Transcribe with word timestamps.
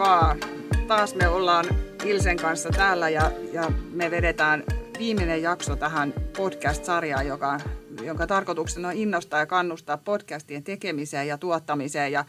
Vaan! 0.00 0.38
Taas 0.86 1.14
me 1.14 1.28
ollaan 1.28 1.64
Ilsen 2.04 2.36
kanssa 2.36 2.70
täällä 2.70 3.08
ja, 3.08 3.30
ja 3.52 3.72
me 3.92 4.10
vedetään 4.10 4.64
viimeinen 4.98 5.42
jakso 5.42 5.76
tähän 5.76 6.14
podcast-sarjaan, 6.36 7.26
joka, 7.26 7.60
jonka 8.02 8.26
tarkoituksena 8.26 8.88
on 8.88 8.94
innostaa 8.94 9.40
ja 9.40 9.46
kannustaa 9.46 9.96
podcastien 9.96 10.64
tekemiseen 10.64 11.28
ja 11.28 11.38
tuottamiseen. 11.38 12.12
Ja 12.12 12.24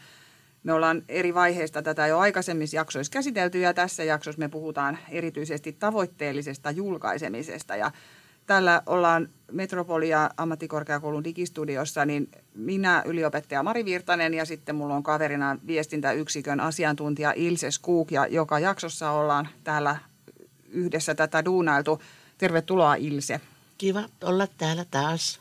me 0.62 0.72
ollaan 0.72 1.02
eri 1.08 1.34
vaiheista 1.34 1.82
tätä 1.82 2.06
jo 2.06 2.18
aikaisemmissa 2.18 2.76
jaksoissa 2.76 3.12
käsitelty 3.12 3.60
ja 3.60 3.74
tässä 3.74 4.04
jaksossa 4.04 4.38
me 4.38 4.48
puhutaan 4.48 4.98
erityisesti 5.10 5.72
tavoitteellisesta 5.72 6.70
julkaisemisesta. 6.70 7.76
Ja 7.76 7.90
Täällä 8.52 8.82
ollaan 8.86 9.28
Metropolia 9.52 10.30
ammattikorkeakoulun 10.36 11.24
digistudiossa, 11.24 12.04
niin 12.04 12.30
minä 12.54 13.02
yliopettaja 13.06 13.62
Mari 13.62 13.84
Virtanen 13.84 14.34
ja 14.34 14.44
sitten 14.44 14.74
mulla 14.74 14.94
on 14.94 15.02
kaverina 15.02 15.58
viestintäyksikön 15.66 16.60
asiantuntija 16.60 17.32
Ilse 17.36 17.70
Skuuk 17.70 18.10
ja 18.10 18.26
joka 18.26 18.58
jaksossa 18.58 19.10
ollaan 19.10 19.48
täällä 19.64 19.96
yhdessä 20.68 21.14
tätä 21.14 21.44
duunailtu. 21.44 22.02
Tervetuloa 22.38 22.94
Ilse. 22.94 23.40
Kiva 23.78 24.02
olla 24.24 24.46
täällä 24.46 24.84
taas. 24.90 25.40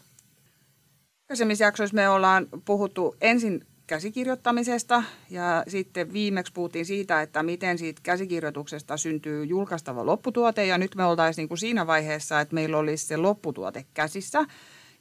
Aikaisemmissa 1.24 1.64
jaksoissa 1.64 1.96
me 1.96 2.10
ollaan 2.10 2.48
puhuttu 2.66 3.16
ensin 3.22 3.66
käsikirjoittamisesta. 3.88 5.04
Ja 5.30 5.64
sitten 5.68 6.14
viimeksi 6.14 6.54
puhuttiin 6.54 6.86
siitä, 6.86 7.22
että 7.22 7.44
miten 7.44 7.78
siitä 7.78 8.02
käsikirjoituksesta 8.04 8.98
syntyy 8.98 9.44
julkaistava 9.44 10.06
lopputuote. 10.06 10.66
Ja 10.66 10.78
nyt 10.78 10.96
me 10.96 11.06
oltaisiin 11.06 11.44
niin 11.44 11.48
kuin 11.48 11.58
siinä 11.58 11.88
vaiheessa, 11.88 12.42
että 12.42 12.56
meillä 12.56 12.78
olisi 12.78 13.06
se 13.06 13.18
lopputuote 13.18 13.86
käsissä. 13.94 14.46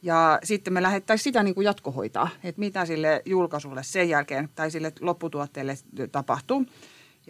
Ja 0.03 0.39
sitten 0.45 0.72
me 0.72 0.83
lähdettäisiin 0.83 1.25
sitä 1.25 1.42
niin 1.42 1.55
kuin 1.55 1.64
jatkohoitaa, 1.64 2.28
että 2.45 2.59
mitä 2.59 2.87
sille 2.87 3.22
julkaisulle 3.25 3.83
sen 3.83 4.09
jälkeen 4.09 4.48
tai 4.55 4.70
sille 4.70 4.92
lopputuotteelle 5.00 5.75
tapahtuu. 6.12 6.67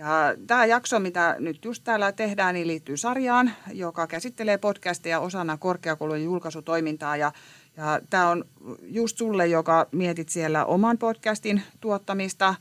Ja 0.01 0.34
tämä 0.47 0.67
jakso, 0.67 0.98
mitä 1.01 1.37
nyt 1.39 1.65
just 1.65 1.84
täällä 1.84 2.12
tehdään, 2.12 2.55
niin 2.55 2.67
liittyy 2.67 2.97
sarjaan, 2.97 3.53
joka 3.73 4.07
käsittelee 4.07 4.59
podcasteja 4.59 5.20
osana 5.20 5.57
korkeakoulujen 5.57 6.25
julkaisutoimintaa. 6.25 7.17
Ja 7.17 7.33
ja 7.77 8.01
tämä 8.11 8.29
on 8.29 8.45
just 8.83 9.19
sulle, 9.19 9.47
joka 9.47 9.87
mietit 9.92 10.29
siellä 10.29 10.65
oman 10.65 10.98
podcastin 10.98 11.62
tuottamista. 11.81 12.55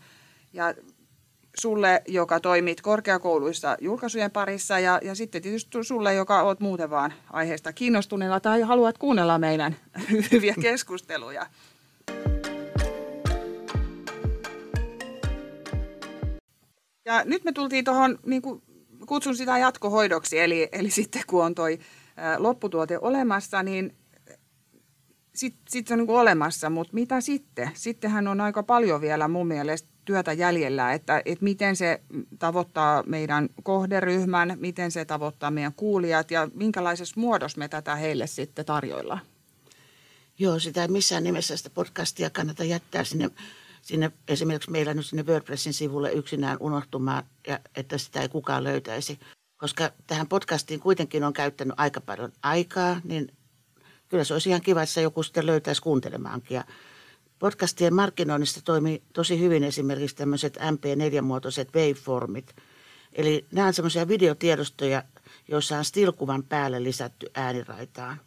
Ja 0.54 0.74
sulle, 1.60 2.02
joka 2.08 2.40
toimit 2.40 2.82
korkeakouluissa 2.82 3.78
julkaisujen 3.82 4.32
parissa. 4.32 4.80
Ja, 4.80 5.00
ja 5.04 5.16
sitten 5.16 5.42
tietysti 5.42 5.84
sulle, 5.84 6.14
joka 6.14 6.42
oot 6.42 6.60
muuten 6.60 6.90
vaan 6.90 7.14
aiheesta 7.30 7.74
kiinnostuneella 7.74 8.40
tai 8.40 8.62
haluat 8.62 8.98
kuunnella 8.98 9.38
meidän 9.38 9.76
hyviä 10.32 10.56
keskusteluja. 10.62 11.46
Ja 17.06 17.24
nyt 17.26 17.44
me 17.44 17.52
tultiin 17.52 17.86
tuohon, 17.86 18.20
niin 18.26 18.42
kutsun 19.08 19.36
sitä 19.36 19.58
jatkohoidoksi, 19.58 20.40
eli, 20.40 20.70
eli 20.72 20.90
sitten 20.90 21.22
kun 21.28 21.46
on 21.46 21.56
toi 21.56 21.80
lopputuote 22.38 23.00
olemassa, 23.00 23.64
niin 23.64 23.96
sitten 25.36 25.62
sit 25.70 25.88
se 25.88 25.94
on 25.94 26.00
niin 26.00 26.10
olemassa, 26.10 26.70
mutta 26.70 26.94
mitä 26.94 27.22
sitten? 27.22 27.72
Sittenhän 27.74 28.28
on 28.28 28.42
aika 28.42 28.64
paljon 28.64 29.02
vielä 29.02 29.28
mun 29.28 29.48
mielestä 29.48 29.90
työtä 30.06 30.34
jäljellä, 30.34 30.94
että, 30.94 31.22
että 31.26 31.44
miten 31.44 31.76
se 31.76 32.02
tavoittaa 32.40 33.04
meidän 33.04 33.50
kohderyhmän, 33.64 34.58
miten 34.60 34.92
se 34.92 35.06
tavoittaa 35.06 35.52
meidän 35.52 35.74
kuulijat 35.74 36.32
ja 36.32 36.48
minkälaisessa 36.54 37.20
muodossa 37.20 37.60
me 37.60 37.68
tätä 37.68 37.96
heille 37.96 38.28
sitten 38.28 38.66
tarjoillaan. 38.66 39.22
Joo, 40.40 40.60
sitä 40.60 40.82
ei 40.82 40.88
missään 40.88 41.24
nimessä 41.24 41.58
sitä 41.58 41.70
podcastia 41.70 42.30
kannata 42.30 42.64
jättää 42.64 43.04
sinne, 43.04 43.30
sinne 43.82 44.12
esimerkiksi 44.28 44.72
meillä 44.72 44.94
nyt 44.94 45.06
sinne 45.06 45.24
WordPressin 45.24 45.74
sivulle 45.74 46.12
yksinään 46.12 46.58
unohtumaan, 46.60 47.24
ja 47.48 47.60
että 47.76 47.98
sitä 47.98 48.22
ei 48.22 48.30
kukaan 48.30 48.64
löytäisi. 48.64 49.20
Koska 49.58 49.92
tähän 50.08 50.28
podcastiin 50.28 50.80
kuitenkin 50.80 51.24
on 51.24 51.34
käyttänyt 51.34 51.74
aika 51.78 52.02
paljon 52.02 52.32
aikaa, 52.44 53.02
niin 53.04 53.32
kyllä 54.08 54.24
se 54.24 54.34
olisi 54.34 54.50
ihan 54.50 54.62
kiva, 54.62 54.84
että 54.84 55.02
joku 55.02 55.24
sitten 55.24 55.46
löytäisi 55.46 55.82
kuuntelemaankin. 55.82 56.56
Ja 56.56 56.64
podcastien 57.40 57.94
markkinoinnista 57.94 58.62
toimii 58.62 59.04
tosi 59.14 59.40
hyvin 59.40 59.64
esimerkiksi 59.64 60.16
tämmöiset 60.16 60.58
MP4-muotoiset 60.58 61.76
waveformit. 61.76 62.56
Eli 63.14 63.48
nämä 63.52 63.68
on 63.68 63.74
semmoisia 63.74 64.08
videotiedostoja, 64.08 65.04
joissa 65.48 65.78
on 65.78 65.86
stillkuvan 65.86 66.44
päälle 66.44 66.84
lisätty 66.84 67.28
ääniraitaan. 67.34 68.20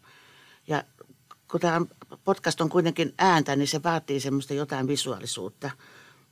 Kun 1.53 1.61
tämä 1.61 1.87
podcast 2.25 2.61
on 2.61 2.69
kuitenkin 2.69 3.15
ääntä, 3.19 3.57
niin 3.57 3.69
se 3.69 3.83
vaatii 3.83 4.21
semmoista 4.21 4.55
jotain 4.55 4.89
visuaalisuutta. 4.89 5.71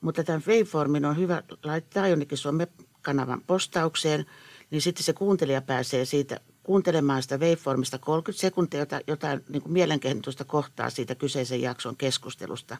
Mutta 0.01 0.25
tämän 0.25 0.43
waveformin 0.47 1.05
on 1.05 1.17
hyvä 1.17 1.43
laittaa 1.63 2.09
jonnekin 2.09 2.39
some-kanavan 2.39 3.43
postaukseen, 3.47 4.27
niin 4.71 4.83
sitten 4.83 5.05
se 5.05 5.13
kuuntelija 5.13 5.63
pääsee 5.63 6.05
siitä 6.05 6.41
kuuntelemaan 6.63 7.23
sitä 7.23 7.37
waveformista 7.39 7.99
30 7.99 8.41
sekuntia, 8.41 8.81
jota, 8.81 9.01
jotain 9.07 9.45
niin 9.49 9.63
mielenkiintoista 9.67 10.45
kohtaa 10.45 10.91
siitä 10.91 11.15
kyseisen 11.15 11.63
jakson 11.63 11.97
keskustelusta. 11.97 12.77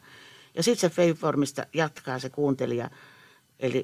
Ja 0.55 0.63
sitten 0.63 0.89
se 0.89 1.01
waveformista 1.01 1.65
jatkaa 1.73 2.19
se 2.19 2.29
kuuntelija, 2.29 2.89
eli 3.59 3.83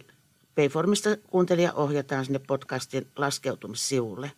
waveformista 0.57 1.09
kuuntelija 1.17 1.73
ohjataan 1.73 2.25
sinne 2.25 2.39
podcastin 2.39 3.07
laskeutumissivulle. 3.15 4.31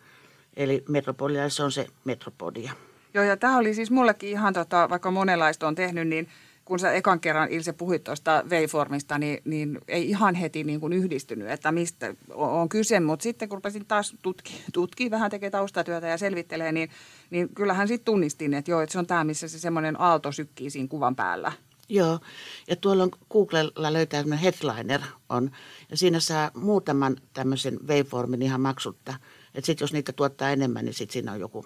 Eli 0.56 0.84
Metropolia, 0.90 1.50
se 1.50 1.64
on 1.64 1.72
se 1.72 1.88
Metropodia. 2.06 2.74
Joo, 3.14 3.24
ja 3.24 3.38
tämä 3.38 3.58
oli 3.58 3.74
siis 3.74 3.92
mullekin 3.92 4.30
ihan, 4.30 4.54
tota, 4.54 4.90
vaikka 4.90 5.12
monenlaista 5.12 5.68
on 5.68 5.76
tehnyt, 5.76 6.08
niin– 6.08 6.28
kun 6.70 6.80
sä 6.80 6.92
ekan 6.92 7.20
kerran 7.20 7.52
Ilse 7.52 7.74
puhuit 7.74 8.04
tuosta 8.04 8.44
Veiformista, 8.50 9.18
niin, 9.18 9.42
niin 9.46 9.80
ei 9.88 10.10
ihan 10.10 10.36
heti 10.36 10.64
niin 10.64 10.80
kuin 10.80 10.94
yhdistynyt, 10.94 11.50
että 11.50 11.72
mistä 11.72 12.16
on 12.34 12.70
kyse. 12.70 13.00
Mutta 13.00 13.24
sitten 13.24 13.50
kun 13.50 13.58
rupesin 13.58 13.86
taas 13.86 14.16
tutki, 14.22 14.64
tutki 14.74 15.12
vähän 15.12 15.32
tekee 15.32 15.50
taustatyötä 15.50 16.08
ja 16.08 16.18
selvittelee, 16.18 16.72
niin, 16.72 16.90
niin 17.30 17.50
kyllähän 17.56 17.88
sitten 17.88 18.06
tunnistin, 18.06 18.54
että 18.54 18.72
joo, 18.72 18.82
että 18.82 18.94
se 18.94 19.00
on 19.00 19.08
tämä, 19.08 19.24
missä 19.24 19.48
se 19.48 19.60
semmoinen 19.60 20.02
aalto 20.02 20.32
sykkii 20.32 20.70
siinä 20.70 20.88
kuvan 20.88 21.16
päällä. 21.16 21.52
Joo, 21.90 22.20
ja 22.68 22.76
tuolla 22.76 23.04
on 23.04 23.12
Googlella 23.32 23.94
löytää 23.94 24.22
tämmöinen 24.22 24.44
headliner 24.44 25.02
on, 25.30 25.52
ja 25.92 25.98
siinä 25.98 26.20
saa 26.20 26.52
muutaman 26.54 27.18
tämmöisen 27.34 27.80
waveformin 27.88 28.42
ihan 28.42 28.62
maksutta. 28.62 29.14
Että 29.56 29.66
sitten 29.66 29.84
jos 29.84 29.94
niitä 29.94 30.12
tuottaa 30.12 30.50
enemmän, 30.50 30.86
niin 30.86 30.94
sitten 30.94 31.14
siinä 31.14 31.32
on 31.32 31.40
joku 31.40 31.66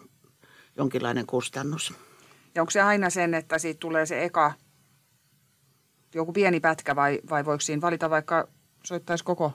jonkinlainen 0.77 1.25
kustannus. 1.25 1.93
Ja 2.55 2.61
onko 2.61 2.71
se 2.71 2.81
aina 2.81 3.09
sen, 3.09 3.33
että 3.33 3.57
siitä 3.57 3.79
tulee 3.79 4.05
se 4.05 4.23
eka 4.23 4.53
joku 6.15 6.33
pieni 6.33 6.59
pätkä 6.59 6.95
vai, 6.95 7.19
vai 7.29 7.45
voiko 7.45 7.61
siinä 7.61 7.81
valita 7.81 8.09
vaikka 8.09 8.47
soittaisi 8.83 9.23
koko? 9.23 9.53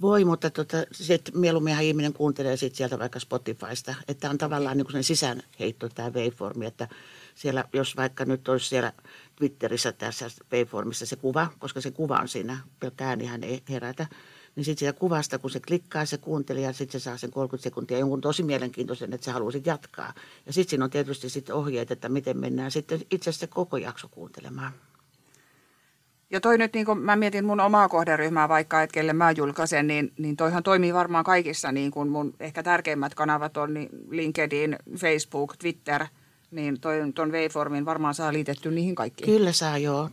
Voi, 0.00 0.24
mutta 0.24 0.50
tota, 0.50 0.76
sit 0.92 1.30
mieluumminhan 1.34 1.84
ihminen 1.84 2.12
kuuntelee 2.12 2.56
sit 2.56 2.74
sieltä 2.74 2.98
vaikka 2.98 3.18
Spotifysta, 3.18 3.94
että 4.08 4.30
on 4.30 4.38
tavallaan 4.38 4.76
niin 4.76 4.86
kuin 4.86 5.04
sisäänheitto 5.04 5.88
tämä 5.88 6.10
waveformi, 6.10 6.66
että 6.66 6.88
siellä, 7.34 7.64
jos 7.72 7.96
vaikka 7.96 8.24
nyt 8.24 8.48
olisi 8.48 8.68
siellä 8.68 8.92
Twitterissä 9.36 9.92
tässä 9.92 10.28
waveformissa 10.52 11.06
se 11.06 11.16
kuva, 11.16 11.46
koska 11.58 11.80
se 11.80 11.90
kuva 11.90 12.16
on 12.16 12.28
siinä, 12.28 12.58
pelkkä 12.80 13.08
äänihän 13.08 13.44
ei 13.44 13.62
herätä, 13.68 14.06
niin 14.56 14.64
sitten 14.64 14.78
siitä 14.78 14.98
kuvasta, 14.98 15.38
kun 15.38 15.50
se 15.50 15.60
klikkaa 15.60 16.04
se 16.04 16.18
kuuntelija, 16.18 16.72
sitten 16.72 17.00
se 17.00 17.04
saa 17.04 17.16
sen 17.16 17.30
30 17.30 17.62
sekuntia 17.62 17.98
jonkun 17.98 18.20
tosi 18.20 18.42
mielenkiintoisen, 18.42 19.12
että 19.12 19.24
se 19.24 19.30
haluaa 19.30 19.50
sitten 19.50 19.70
jatkaa. 19.70 20.12
Ja 20.46 20.52
sitten 20.52 20.70
siinä 20.70 20.84
on 20.84 20.90
tietysti 20.90 21.28
sitten 21.28 21.54
ohjeet, 21.54 21.90
että 21.90 22.08
miten 22.08 22.38
mennään 22.38 22.70
sitten 22.70 23.00
itse 23.10 23.30
asiassa 23.30 23.46
koko 23.46 23.76
jakso 23.76 24.08
kuuntelemaan. 24.08 24.72
Ja 26.30 26.40
toi 26.40 26.58
nyt, 26.58 26.74
niin 26.74 26.86
kun 26.86 26.98
mä 26.98 27.16
mietin 27.16 27.44
mun 27.44 27.60
omaa 27.60 27.88
kohderyhmää 27.88 28.48
vaikka, 28.48 28.82
että 28.82 28.94
kelle 28.94 29.12
mä 29.12 29.30
julkaisen, 29.30 29.86
niin, 29.86 30.12
niin 30.18 30.36
toihan 30.36 30.62
toimii 30.62 30.94
varmaan 30.94 31.24
kaikissa, 31.24 31.72
niin 31.72 31.90
kun 31.90 32.08
mun 32.08 32.34
ehkä 32.40 32.62
tärkeimmät 32.62 33.14
kanavat 33.14 33.56
on 33.56 33.74
niin 33.74 33.88
LinkedIn, 34.10 34.76
Facebook, 34.96 35.56
Twitter, 35.56 36.06
niin 36.50 36.80
toi, 36.80 37.12
ton 37.14 37.32
Waveformin 37.32 37.84
varmaan 37.84 38.14
saa 38.14 38.32
liitetty 38.32 38.70
niihin 38.70 38.94
kaikkiin. 38.94 39.30
Kyllä 39.30 39.52
saa, 39.52 39.78
joo. 39.78 40.10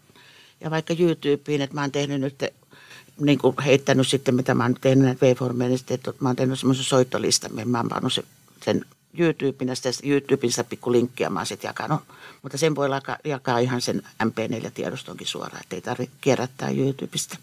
Ja 0.61 0.71
vaikka 0.71 0.93
YouTubeen, 0.99 1.61
että 1.61 1.75
mä 1.75 1.81
oon 1.81 1.91
tehnyt 1.91 2.21
nyt, 2.21 2.43
niin 3.19 3.37
kuin 3.37 3.55
heittänyt 3.65 4.07
sitten, 4.07 4.35
mitä 4.35 4.53
mä 4.53 4.63
oon 4.63 4.75
tehnyt 4.81 5.05
näitä 5.05 5.25
Waveformeja, 5.25 5.67
niin 5.67 5.77
sitten, 5.77 5.95
että 5.95 6.11
mä 6.19 6.29
oon 6.29 6.35
tehnyt 6.35 6.59
semmoisen 6.59 6.83
soittolistan, 6.83 7.51
mä 7.65 7.77
oon 7.77 7.89
pannut 7.89 8.13
sen 8.65 8.85
YouTubena, 9.17 9.75
sitä 9.75 9.89
YouTubessa 10.03 10.63
pikku 10.63 10.91
linkkiä 10.91 11.29
mä 11.29 11.39
oon 11.39 11.45
sitten 11.45 11.69
jakanut. 11.69 12.01
Mutta 12.41 12.57
sen 12.57 12.75
voi 12.75 12.89
jakaa 13.23 13.59
ihan 13.59 13.81
sen 13.81 14.01
MP4-tiedostonkin 14.23 15.27
suoraan, 15.27 15.61
ettei 15.61 15.81
tarvitse 15.81 16.15
kierrättää 16.21 16.69
YouTubesta. 16.69 17.37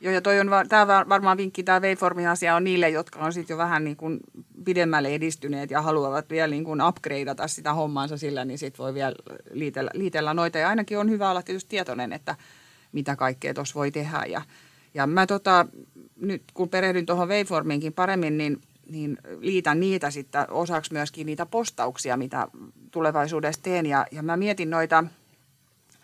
Joo, 0.00 0.14
ja 0.14 0.20
toi 0.20 0.40
on, 0.40 0.50
tämä 0.68 0.86
varmaan 1.08 1.36
vinkki, 1.36 1.62
tämä 1.62 1.80
Waveformin 1.80 2.28
asia 2.28 2.56
on 2.56 2.64
niille, 2.64 2.88
jotka 2.88 3.18
on 3.18 3.32
sitten 3.32 3.54
jo 3.54 3.58
vähän 3.58 3.84
niin 3.84 3.96
kuin 3.96 4.20
pidemmälle 4.64 5.08
edistyneet 5.08 5.70
ja 5.70 5.82
haluavat 5.82 6.30
vielä 6.30 6.50
niin 6.50 6.64
kuin 6.64 6.82
upgradeata 6.82 7.48
sitä 7.48 7.74
hommaansa 7.74 8.16
sillä, 8.16 8.44
niin 8.44 8.58
sitten 8.58 8.78
voi 8.78 8.94
vielä 8.94 9.14
liitellä, 9.50 9.90
liitellä 9.94 10.34
noita. 10.34 10.58
Ja 10.58 10.68
ainakin 10.68 10.98
on 10.98 11.10
hyvä 11.10 11.30
olla 11.30 11.42
tietysti 11.42 11.70
tietoinen, 11.70 12.12
että 12.12 12.36
mitä 12.92 13.16
kaikkea 13.16 13.54
tuossa 13.54 13.74
voi 13.74 13.90
tehdä. 13.90 14.24
Ja, 14.28 14.42
ja 14.94 15.06
mä 15.06 15.26
tota, 15.26 15.66
nyt 16.16 16.42
kun 16.54 16.68
perehdyn 16.68 17.06
tuohon 17.06 17.28
Waveformiinkin 17.28 17.92
paremmin, 17.92 18.38
niin 18.38 18.60
niin 18.92 19.18
liitän 19.40 19.80
niitä 19.80 20.10
sitten 20.10 20.50
osaksi 20.50 20.92
myöskin 20.92 21.26
niitä 21.26 21.46
postauksia, 21.46 22.16
mitä 22.16 22.48
tulevaisuudessa 22.90 23.62
teen. 23.62 23.86
Ja, 23.86 24.06
ja 24.12 24.22
mä 24.22 24.36
mietin 24.36 24.70
noita, 24.70 25.04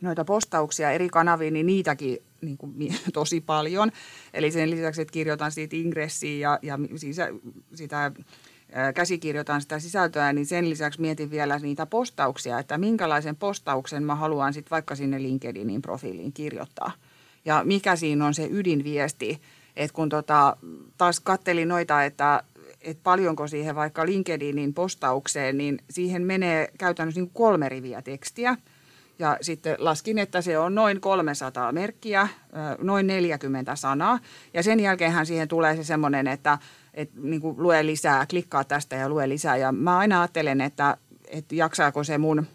noita 0.00 0.24
postauksia 0.24 0.90
eri 0.90 1.08
kanaviin, 1.08 1.54
niin 1.54 1.66
niitäkin 1.66 2.18
niin 2.40 2.58
kuin, 2.58 2.74
tosi 3.12 3.40
paljon. 3.40 3.92
Eli 4.34 4.50
sen 4.50 4.70
lisäksi, 4.70 5.02
että 5.02 5.12
kirjoitan 5.12 5.52
siitä 5.52 5.76
ingressiä 5.76 6.38
ja, 6.38 6.58
ja 6.62 6.78
sisä, 6.96 7.28
sitä 7.74 8.12
käsikirjoitan 8.94 9.60
sitä 9.60 9.78
sisältöä, 9.78 10.32
niin 10.32 10.46
sen 10.46 10.70
lisäksi 10.70 11.00
mietin 11.00 11.30
vielä 11.30 11.58
niitä 11.58 11.86
postauksia, 11.86 12.58
että 12.58 12.78
minkälaisen 12.78 13.36
postauksen 13.36 14.02
mä 14.02 14.14
haluan 14.14 14.54
sitten 14.54 14.70
vaikka 14.70 14.94
sinne 14.94 15.22
LinkedInin 15.22 15.82
profiiliin 15.82 16.32
kirjoittaa. 16.32 16.92
Ja 17.48 17.62
mikä 17.64 17.96
siinä 17.96 18.26
on 18.26 18.34
se 18.34 18.48
ydinviesti, 18.50 19.40
että 19.76 19.94
kun 19.94 20.08
tota, 20.08 20.56
taas 20.98 21.20
kattelin 21.20 21.68
noita, 21.68 22.04
että, 22.04 22.42
että 22.80 23.02
paljonko 23.02 23.46
siihen 23.46 23.74
vaikka 23.74 24.06
LinkedInin 24.06 24.74
postaukseen, 24.74 25.58
niin 25.58 25.78
siihen 25.90 26.22
menee 26.22 26.68
käytännössä 26.78 27.20
niin 27.20 27.30
kolme 27.34 27.68
riviä 27.68 28.02
tekstiä. 28.02 28.56
Ja 29.18 29.38
sitten 29.40 29.76
laskin, 29.78 30.18
että 30.18 30.40
se 30.40 30.58
on 30.58 30.74
noin 30.74 31.00
300 31.00 31.72
merkkiä, 31.72 32.28
noin 32.78 33.06
40 33.06 33.76
sanaa. 33.76 34.18
Ja 34.54 34.62
sen 34.62 34.80
jälkeenhän 34.80 35.26
siihen 35.26 35.48
tulee 35.48 35.76
se 35.76 35.84
semmoinen, 35.84 36.26
että, 36.26 36.58
että 36.94 37.20
niin 37.22 37.40
kuin 37.40 37.62
lue 37.62 37.86
lisää, 37.86 38.26
klikkaa 38.26 38.64
tästä 38.64 38.96
ja 38.96 39.08
lue 39.08 39.28
lisää. 39.28 39.56
Ja 39.56 39.72
mä 39.72 39.98
aina 39.98 40.20
ajattelen, 40.20 40.60
että, 40.60 40.96
että 41.28 41.54
jaksaako 41.54 42.04
se 42.04 42.18
mun, 42.18 42.46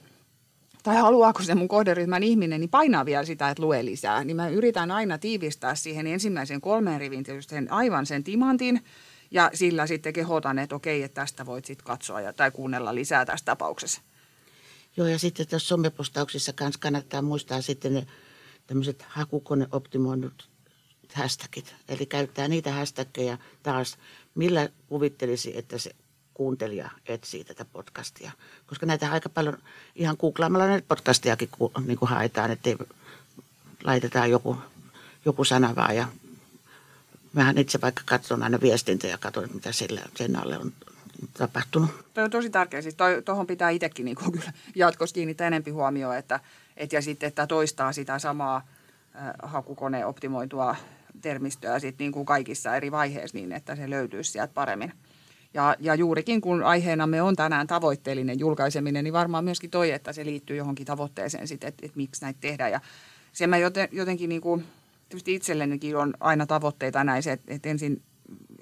tai 0.83 0.95
haluaako 0.95 1.43
se 1.43 1.55
mun 1.55 1.67
kohderyhmän 1.67 2.23
ihminen, 2.23 2.59
niin 2.59 2.69
painaa 2.69 3.05
vielä 3.05 3.25
sitä, 3.25 3.49
että 3.49 3.63
lue 3.63 3.85
lisää. 3.85 4.23
Niin 4.23 4.35
mä 4.35 4.49
yritän 4.49 4.91
aina 4.91 5.17
tiivistää 5.17 5.75
siihen 5.75 6.07
ensimmäisen 6.07 6.61
kolmeen 6.61 6.99
rivin 6.99 7.23
tietysti 7.23 7.55
sen, 7.55 7.71
aivan 7.71 8.05
sen 8.05 8.23
timantin, 8.23 8.83
ja 9.31 9.51
sillä 9.53 9.87
sitten 9.87 10.13
kehotan, 10.13 10.59
että 10.59 10.75
okei, 10.75 11.03
että 11.03 11.21
tästä 11.21 11.45
voit 11.45 11.65
sitten 11.65 11.85
katsoa 11.85 12.21
ja, 12.21 12.33
tai 12.33 12.51
kuunnella 12.51 12.95
lisää 12.95 13.25
tässä 13.25 13.45
tapauksessa. 13.45 14.01
Joo, 14.97 15.07
ja 15.07 15.19
sitten 15.19 15.47
tässä 15.47 15.67
somepostauksissa 15.67 16.53
kanssa 16.53 16.79
kannattaa 16.79 17.21
muistaa 17.21 17.61
sitten 17.61 17.93
ne 17.93 18.07
tämmöiset 18.67 19.05
hakukoneoptimoinnut 19.07 20.49
hashtagit. 21.13 21.75
Eli 21.89 22.05
käyttää 22.05 22.47
niitä 22.47 22.71
hashtaggeja 22.71 23.37
taas, 23.63 23.97
millä 24.35 24.69
kuvittelisi, 24.87 25.57
että 25.57 25.77
se 25.77 25.95
kuuntelija 26.33 26.89
etsii 27.05 27.43
tätä 27.43 27.65
podcastia. 27.65 28.31
Koska 28.67 28.85
näitä 28.85 29.11
aika 29.11 29.29
paljon 29.29 29.57
ihan 29.95 30.15
googlaamalla 30.19 30.67
näitä 30.67 30.87
podcastiakin 30.87 31.49
niin 31.85 31.97
kuin 31.97 32.09
haetaan, 32.09 32.51
että 32.51 32.69
laitetaan 33.83 34.29
joku, 34.29 34.57
joku 35.25 35.43
sana 35.43 35.75
vaan 35.75 35.95
ja 35.95 36.07
Mähän 37.33 37.57
itse 37.57 37.81
vaikka 37.81 38.01
katson 38.05 38.43
aina 38.43 38.61
viestintä 38.61 39.07
ja 39.07 39.17
katson, 39.17 39.49
mitä 39.53 39.71
sillä, 39.71 40.01
sen 40.15 40.35
alle 40.35 40.57
on 40.57 40.73
tapahtunut. 41.33 41.89
Tuo 42.13 42.23
on 42.23 42.29
tosi 42.29 42.49
tärkeä. 42.49 42.81
Siis 42.81 42.95
tuohon 43.25 43.47
pitää 43.47 43.69
itsekin 43.69 44.05
niin 44.05 44.17
kyllä 44.31 44.53
jatkossa 44.75 45.13
kiinnittää 45.13 45.47
enempi 45.47 45.71
huomioon, 45.71 46.17
että, 46.17 46.39
et, 46.77 46.93
ja 46.93 47.01
sitten, 47.01 47.27
että 47.27 47.47
toistaa 47.47 47.93
sitä 47.93 48.19
samaa 48.19 48.67
äh, 49.15 50.07
optimoitua 50.07 50.75
termistöä 51.21 51.79
sit 51.79 51.99
niin 51.99 52.11
kuin 52.11 52.25
kaikissa 52.25 52.75
eri 52.75 52.91
vaiheissa 52.91 53.37
niin, 53.37 53.51
että 53.51 53.75
se 53.75 53.89
löytyisi 53.89 54.31
sieltä 54.31 54.53
paremmin. 54.53 54.93
Ja, 55.53 55.75
ja 55.79 55.95
juurikin 55.95 56.41
kun 56.41 56.63
aiheenamme 56.63 57.21
on 57.21 57.35
tänään 57.35 57.67
tavoitteellinen 57.67 58.39
julkaiseminen, 58.39 59.03
niin 59.03 59.13
varmaan 59.13 59.43
myöskin 59.43 59.69
toi, 59.69 59.91
että 59.91 60.13
se 60.13 60.25
liittyy 60.25 60.57
johonkin 60.57 60.85
tavoitteeseen 60.85 61.47
sitten, 61.47 61.67
että, 61.67 61.85
että 61.85 61.97
miksi 61.97 62.21
näitä 62.21 62.39
tehdään. 62.41 62.71
Ja 62.71 62.81
sen 63.33 63.49
mä 63.49 63.57
joten, 63.57 63.89
jotenkin 63.91 64.29
niin 64.29 64.41
kuin, 64.41 64.65
itsellenikin 65.27 65.97
on 65.97 66.13
aina 66.19 66.45
tavoitteita 66.45 67.03
näissä, 67.03 67.31
että, 67.31 67.53
että 67.53 67.69
ensin 67.69 68.01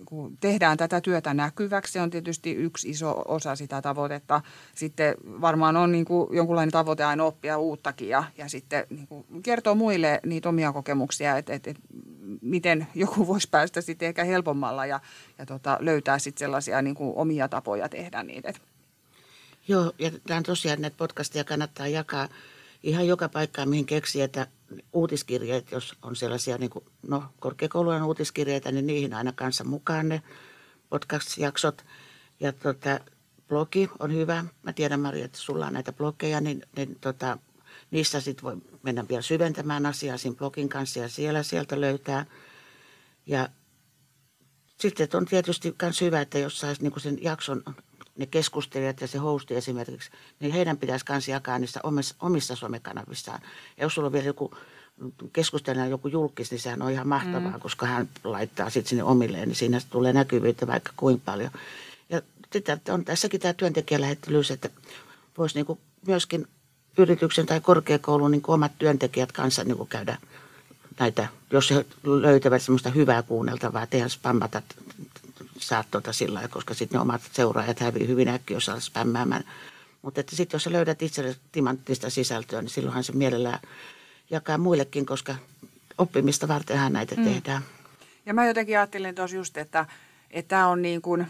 kun 0.05 0.37
tehdään 0.37 0.77
tätä 0.77 1.01
työtä 1.01 1.33
näkyväksi, 1.33 1.93
se 1.93 2.01
on 2.01 2.09
tietysti 2.09 2.51
yksi 2.51 2.89
iso 2.89 3.23
osa 3.27 3.55
sitä 3.55 3.81
tavoitetta. 3.81 4.41
Sitten 4.75 5.15
varmaan 5.25 5.77
on 5.77 5.91
niin 5.91 6.05
kuin 6.05 6.35
jonkunlainen 6.35 6.71
tavoite 6.71 7.03
aina 7.03 7.23
oppia 7.23 7.57
uuttakin 7.57 8.09
ja, 8.09 8.23
ja 8.37 8.49
sitten 8.49 8.85
niin 8.89 9.07
kuin 9.07 9.25
kertoo 9.43 9.75
muille 9.75 10.19
niitä 10.25 10.49
omia 10.49 10.73
kokemuksia, 10.73 11.37
että, 11.37 11.53
että, 11.53 11.69
että 11.69 11.83
miten 12.41 12.87
joku 12.95 13.27
voisi 13.27 13.49
päästä 13.49 13.81
sitten 13.81 14.07
ehkä 14.07 14.23
helpommalla 14.23 14.85
ja, 14.85 14.99
ja 15.37 15.45
tota, 15.45 15.77
löytää 15.79 16.19
sitten 16.19 16.39
sellaisia 16.39 16.81
niin 16.81 16.95
kuin 16.95 17.13
omia 17.15 17.47
tapoja 17.47 17.89
tehdä 17.89 18.23
niitä. 18.23 18.53
Joo, 19.67 19.91
ja 19.99 20.11
tämä 20.27 20.37
on 20.37 20.43
tosiaan, 20.43 20.85
että 20.85 20.97
podcastia 20.97 21.43
kannattaa 21.43 21.87
jakaa 21.87 22.27
ihan 22.83 23.07
joka 23.07 23.29
paikkaan, 23.29 23.69
mihin 23.69 23.85
keksii, 23.85 24.21
että 24.21 24.47
uutiskirjeet, 24.93 25.71
jos 25.71 25.95
on 26.01 26.15
sellaisia 26.15 26.57
niin 26.57 26.69
kuin, 26.69 26.85
no, 27.07 27.23
korkeakoulujen 27.39 28.03
uutiskirjeitä, 28.03 28.71
niin 28.71 28.87
niihin 28.87 29.13
aina 29.13 29.31
kanssa 29.31 29.63
mukaan 29.63 30.09
ne 30.09 30.21
podcast-jaksot. 30.89 31.85
Ja 32.39 32.53
tota, 32.53 32.99
blogi 33.47 33.89
on 33.99 34.13
hyvä. 34.13 34.45
Mä 34.63 34.73
tiedän, 34.73 34.99
Maria, 34.99 35.25
että 35.25 35.37
sulla 35.37 35.67
on 35.67 35.73
näitä 35.73 35.93
blogeja, 35.93 36.41
niin, 36.41 36.63
niin 36.75 36.97
tota, 37.01 37.37
niissä 37.91 38.21
sitten 38.21 38.43
voi 38.43 38.57
mennä 38.83 39.05
vielä 39.09 39.21
syventämään 39.21 39.85
asiaa 39.85 40.17
siinä 40.17 40.35
blogin 40.35 40.69
kanssa 40.69 40.99
ja 40.99 41.09
siellä 41.09 41.43
sieltä 41.43 41.81
löytää. 41.81 42.25
Ja 43.25 43.49
sitten 44.79 45.07
on 45.13 45.25
tietysti 45.25 45.75
myös 45.81 46.01
hyvä, 46.01 46.21
että 46.21 46.39
jos 46.39 46.59
saisi 46.59 46.81
niin 46.81 47.01
sen 47.01 47.23
jakson 47.23 47.63
ne 48.17 48.25
keskustelijat 48.25 49.01
ja 49.01 49.07
se 49.07 49.17
hosti 49.17 49.55
esimerkiksi, 49.55 50.09
niin 50.39 50.51
heidän 50.51 50.77
pitäisi 50.77 51.05
myös 51.09 51.27
jakaa 51.27 51.59
niissä 51.59 51.79
omissa, 51.83 52.15
omissa 52.21 52.55
somekanavissaan. 52.55 53.41
Ja 53.77 53.83
jos 53.83 53.95
sulla 53.95 54.05
on 54.05 54.13
vielä 54.13 54.25
joku 54.25 54.55
keskustelijana 55.33 55.89
joku 55.89 56.07
julkis, 56.07 56.51
niin 56.51 56.59
sehän 56.59 56.81
on 56.81 56.91
ihan 56.91 57.07
mahtavaa, 57.07 57.51
mm. 57.51 57.59
koska 57.59 57.85
hän 57.85 58.09
laittaa 58.23 58.69
sitten 58.69 58.89
sinne 58.89 59.03
omilleen, 59.03 59.47
niin 59.47 59.55
siinä 59.55 59.81
tulee 59.89 60.13
näkyvyyttä 60.13 60.67
vaikka 60.67 60.93
kuinka 60.97 61.21
paljon. 61.25 61.51
Ja 62.09 62.21
sitten 62.53 62.81
on 62.89 63.05
tässäkin 63.05 63.39
tämä 63.39 63.53
työntekijälähettelyys, 63.53 64.51
että 64.51 64.69
voisi 65.37 65.55
niin 65.55 65.79
myöskin 66.07 66.47
yrityksen 66.97 67.45
tai 67.45 67.61
korkeakoulun 67.61 68.31
niin 68.31 68.41
omat 68.47 68.71
työntekijät 68.77 69.31
kanssa 69.31 69.63
niin 69.63 69.87
käydä 69.87 70.17
näitä, 70.99 71.27
jos 71.51 71.71
he 71.71 71.85
löytävät 72.03 72.61
semmoista 72.61 72.89
hyvää 72.89 73.23
kuunneltavaa, 73.23 73.87
tehdä 73.87 74.09
spammata 74.09 74.61
saa 75.57 75.83
tuota 75.91 76.13
sillä 76.13 76.33
lailla, 76.33 76.53
koska 76.53 76.73
sitten 76.73 76.97
ne 76.97 77.01
omat 77.01 77.21
seuraajat 77.31 77.79
hävii 77.79 78.07
hyvin 78.07 78.27
äkkiä, 78.27 78.57
jos 78.57 78.69
alat 78.69 78.83
spämmäämään. 78.83 79.43
Mutta 80.01 80.19
että 80.19 80.35
sitten 80.35 80.55
jos 80.55 80.63
sä 80.63 80.71
löydät 80.71 81.01
itselle 81.01 81.35
timanttista 81.51 82.09
sisältöä, 82.09 82.61
niin 82.61 82.69
silloinhan 82.69 83.03
se 83.03 83.13
mielellään 83.13 83.59
jakaa 84.29 84.57
muillekin, 84.57 85.05
koska 85.05 85.35
oppimista 85.97 86.47
vartenhan 86.47 86.93
näitä 86.93 87.15
mm. 87.15 87.23
tehdään. 87.23 87.61
Ja 88.25 88.33
mä 88.33 88.45
jotenkin 88.45 88.77
ajattelin 88.77 89.15
tuossa 89.15 89.35
just, 89.35 89.57
että 89.57 89.85
tämä 90.47 90.67
on 90.67 90.81
niin 90.81 91.01
kuin, 91.01 91.27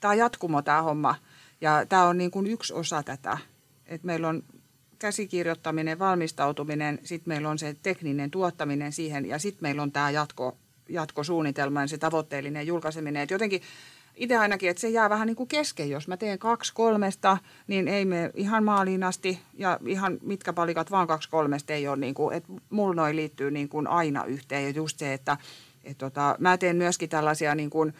tämä 0.00 0.14
jatkumo 0.14 0.62
tämä 0.62 0.82
homma. 0.82 1.14
Ja 1.60 1.86
tämä 1.88 2.04
on 2.04 2.18
niin 2.18 2.30
kuin 2.30 2.46
yksi 2.46 2.72
osa 2.72 3.02
tätä. 3.02 3.38
Että 3.86 4.06
meillä 4.06 4.28
on 4.28 4.42
käsikirjoittaminen, 4.98 5.98
valmistautuminen, 5.98 6.98
sitten 7.04 7.30
meillä 7.30 7.48
on 7.48 7.58
se 7.58 7.76
tekninen 7.82 8.30
tuottaminen 8.30 8.92
siihen 8.92 9.26
ja 9.26 9.38
sitten 9.38 9.62
meillä 9.62 9.82
on 9.82 9.92
tämä 9.92 10.10
jatko, 10.10 10.56
jatkosuunnitelma 10.88 11.80
ja 11.80 11.86
se 11.86 11.98
tavoitteellinen 11.98 12.66
julkaiseminen. 12.66 13.22
Et 13.22 13.30
jotenkin 13.30 13.62
itse 14.14 14.36
ainakin, 14.36 14.70
että 14.70 14.80
se 14.80 14.88
jää 14.88 15.10
vähän 15.10 15.26
niin 15.26 15.36
kuin 15.36 15.48
kesken. 15.48 15.90
Jos 15.90 16.08
mä 16.08 16.16
teen 16.16 16.38
kaksi 16.38 16.74
kolmesta, 16.74 17.38
niin 17.66 17.88
ei 17.88 18.04
me 18.04 18.30
ihan 18.34 18.64
maaliin 18.64 19.02
asti 19.04 19.40
ja 19.54 19.80
ihan 19.86 20.18
mitkä 20.22 20.52
palikat 20.52 20.90
vaan 20.90 21.06
kaksi 21.06 21.28
kolmesta 21.28 21.72
ei 21.72 21.88
ole 21.88 21.96
niin 21.96 22.14
kuin, 22.14 22.36
että 22.36 22.52
mulla 22.70 22.94
noin 22.94 23.16
liittyy 23.16 23.50
niin 23.50 23.68
kuin 23.68 23.86
aina 23.86 24.24
yhteen. 24.24 24.64
Ja 24.64 24.70
just 24.70 24.98
se, 24.98 25.12
että 25.12 25.36
et 25.84 25.98
tota, 25.98 26.36
mä 26.38 26.58
teen 26.58 26.76
myöskin 26.76 27.08
tällaisia 27.08 27.54
niin 27.54 27.70
kuin, 27.70 27.94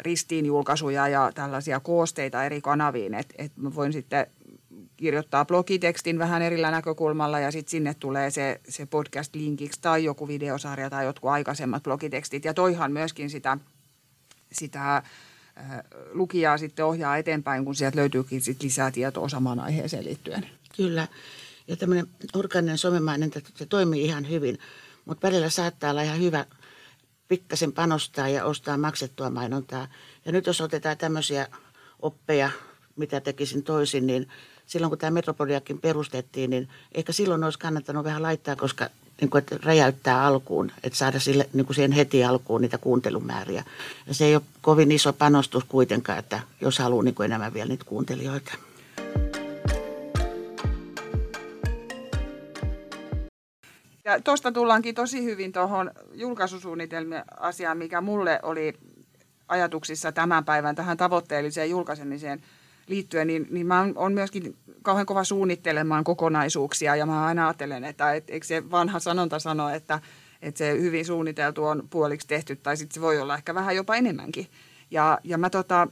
ristiinjulkaisuja 0.00 1.08
ja 1.08 1.32
tällaisia 1.34 1.80
koosteita 1.80 2.44
eri 2.44 2.60
kanaviin, 2.60 3.14
että 3.14 3.34
et 3.38 3.52
mä 3.56 3.74
voin 3.74 3.92
sitten 3.92 4.26
kirjoittaa 4.96 5.44
blogitekstin 5.44 6.18
vähän 6.18 6.42
erillä 6.42 6.70
näkökulmalla 6.70 7.40
ja 7.40 7.50
sitten 7.50 7.70
sinne 7.70 7.94
tulee 7.94 8.30
se, 8.30 8.60
se 8.68 8.86
podcast-linkiksi 8.86 9.80
tai 9.80 10.04
joku 10.04 10.28
videosarja 10.28 10.90
tai 10.90 11.04
jotkut 11.04 11.30
aikaisemmat 11.30 11.82
blogitekstit. 11.82 12.44
Ja 12.44 12.54
toihan 12.54 12.92
myöskin 12.92 13.30
sitä, 13.30 13.58
sitä 14.52 14.96
äh, 14.96 15.04
lukijaa 16.12 16.58
sitten 16.58 16.84
ohjaa 16.84 17.16
eteenpäin, 17.16 17.64
kun 17.64 17.74
sieltä 17.74 17.98
löytyykin 17.98 18.40
sit 18.40 18.62
lisää 18.62 18.90
tietoa 18.90 19.28
samaan 19.28 19.60
aiheeseen 19.60 20.04
liittyen. 20.04 20.46
Kyllä. 20.76 21.08
Ja 21.68 21.76
tämmöinen 21.76 22.06
organinen 22.34 22.78
somemainen, 22.78 23.30
se 23.54 23.66
toimii 23.66 24.04
ihan 24.04 24.30
hyvin, 24.30 24.58
mutta 25.04 25.26
välillä 25.26 25.50
saattaa 25.50 25.90
olla 25.90 26.02
ihan 26.02 26.20
hyvä 26.20 26.44
pikkasen 27.28 27.72
panostaa 27.72 28.28
ja 28.28 28.44
ostaa 28.44 28.76
maksettua 28.76 29.30
mainontaa. 29.30 29.88
Ja 30.24 30.32
nyt 30.32 30.46
jos 30.46 30.60
otetaan 30.60 30.98
tämmöisiä 30.98 31.46
oppeja, 32.02 32.50
mitä 32.96 33.20
tekisin 33.20 33.62
toisin, 33.62 34.06
niin– 34.06 34.28
silloin 34.66 34.90
kun 34.90 34.98
tämä 34.98 35.10
Metropodiakin 35.10 35.78
perustettiin, 35.78 36.50
niin 36.50 36.68
ehkä 36.94 37.12
silloin 37.12 37.44
olisi 37.44 37.58
kannattanut 37.58 38.04
vähän 38.04 38.22
laittaa, 38.22 38.56
koska 38.56 38.88
niin 39.20 39.30
kuin, 39.30 39.38
että 39.38 39.58
räjäyttää 39.62 40.24
alkuun, 40.24 40.72
että 40.82 40.98
saada 40.98 41.20
sille, 41.20 41.48
niin 41.52 41.66
kuin 41.66 41.74
siihen 41.74 41.92
heti 41.92 42.24
alkuun 42.24 42.60
niitä 42.60 42.78
kuuntelumääriä. 42.78 43.64
Ja 44.06 44.14
se 44.14 44.24
ei 44.24 44.34
ole 44.34 44.42
kovin 44.62 44.92
iso 44.92 45.12
panostus 45.12 45.64
kuitenkaan, 45.64 46.18
että 46.18 46.40
jos 46.60 46.78
haluaa 46.78 47.02
niin 47.02 47.14
kuin 47.14 47.24
enemmän 47.24 47.54
vielä 47.54 47.68
niitä 47.68 47.84
kuuntelijoita. 47.84 48.52
Ja 54.04 54.20
tuosta 54.24 54.52
tullaankin 54.52 54.94
tosi 54.94 55.24
hyvin 55.24 55.52
tuohon 55.52 55.90
julkaisusuunnitelmien 56.12 57.24
asiaan, 57.40 57.78
mikä 57.78 58.00
mulle 58.00 58.40
oli 58.42 58.74
ajatuksissa 59.48 60.12
tämän 60.12 60.44
päivän 60.44 60.74
tähän 60.74 60.96
tavoitteelliseen 60.96 61.70
julkaisemiseen– 61.70 62.42
liittyen, 62.86 63.26
niin, 63.26 63.46
niin 63.50 63.66
mä 63.66 63.86
oon 63.96 64.12
myöskin 64.12 64.56
kauhean 64.82 65.06
kova 65.06 65.24
suunnittelemaan 65.24 66.04
kokonaisuuksia 66.04 66.96
ja 66.96 67.06
mä 67.06 67.26
aina 67.26 67.46
ajattelen, 67.46 67.84
että 67.84 68.14
et, 68.14 68.30
eikö 68.30 68.46
se 68.46 68.70
vanha 68.70 68.98
sanonta 68.98 69.38
sano, 69.38 69.68
että, 69.68 70.00
että 70.42 70.58
se 70.58 70.80
hyvin 70.80 71.04
suunniteltu 71.04 71.64
on 71.64 71.82
puoliksi 71.90 72.26
tehty 72.26 72.56
tai 72.56 72.76
sitten 72.76 72.94
se 72.94 73.00
voi 73.00 73.18
olla 73.18 73.34
ehkä 73.34 73.54
vähän 73.54 73.76
jopa 73.76 73.94
enemmänkin. 73.94 74.46
Ja, 74.90 75.18
ja 75.24 75.38
mä 75.38 75.50
tota, 75.50 75.88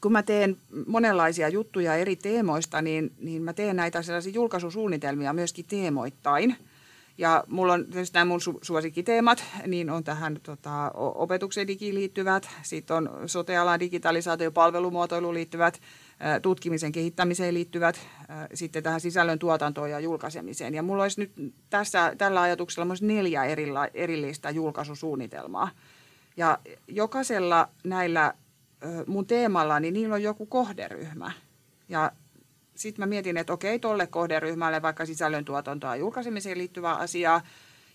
kun 0.00 0.12
mä 0.12 0.22
teen 0.22 0.56
monenlaisia 0.86 1.48
juttuja 1.48 1.94
eri 1.94 2.16
teemoista, 2.16 2.82
niin, 2.82 3.12
niin 3.18 3.42
mä 3.42 3.52
teen 3.52 3.76
näitä 3.76 4.02
sellaisia 4.02 4.32
julkaisusuunnitelmia 4.32 5.32
myöskin 5.32 5.64
teemoittain. 5.64 6.56
Ja 7.18 7.44
mulla 7.46 7.72
on 7.72 7.84
tietysti 7.84 8.14
nämä 8.14 8.24
mun 8.24 8.40
su- 8.40 8.58
suosikkiteemat, 8.62 9.44
niin 9.66 9.90
on 9.90 10.04
tähän 10.04 10.40
tota, 10.42 10.90
opetuksen 10.94 11.66
digiin 11.66 11.94
liittyvät, 11.94 12.48
sitten 12.62 12.96
on 12.96 13.10
sote-alan 13.26 13.80
digitalisaatio- 13.80 14.46
ja 14.46 14.50
palvelumuotoiluun 14.50 15.34
liittyvät, 15.34 15.80
tutkimisen 16.42 16.92
kehittämiseen 16.92 17.54
liittyvät, 17.54 18.00
sitten 18.54 18.82
tähän 18.82 19.00
sisällön 19.00 19.38
tuotantoon 19.38 19.90
ja 19.90 20.00
julkaisemiseen. 20.00 20.74
Ja 20.74 20.82
mulla 20.82 21.02
olisi 21.02 21.20
nyt 21.20 21.54
tässä, 21.70 22.14
tällä 22.18 22.40
ajatuksella 22.40 22.84
myös 22.84 23.02
neljä 23.02 23.44
erilla, 23.44 23.86
erillistä 23.94 24.50
julkaisusuunnitelmaa. 24.50 25.70
Ja 26.36 26.58
jokaisella 26.88 27.68
näillä 27.84 28.34
mun 29.06 29.26
teemalla, 29.26 29.80
niin 29.80 29.94
niillä 29.94 30.14
on 30.14 30.22
joku 30.22 30.46
kohderyhmä. 30.46 31.32
Ja 31.88 32.12
sitten 32.76 33.02
mä 33.02 33.06
mietin, 33.06 33.36
että 33.36 33.52
okei, 33.52 33.78
tolle 33.78 34.06
kohderyhmälle 34.06 34.82
vaikka 34.82 35.06
sisällöntuotantoa 35.06 35.90
ja 35.90 36.00
julkaisemiseen 36.00 36.58
liittyvää 36.58 36.94
asiaa– 36.94 37.40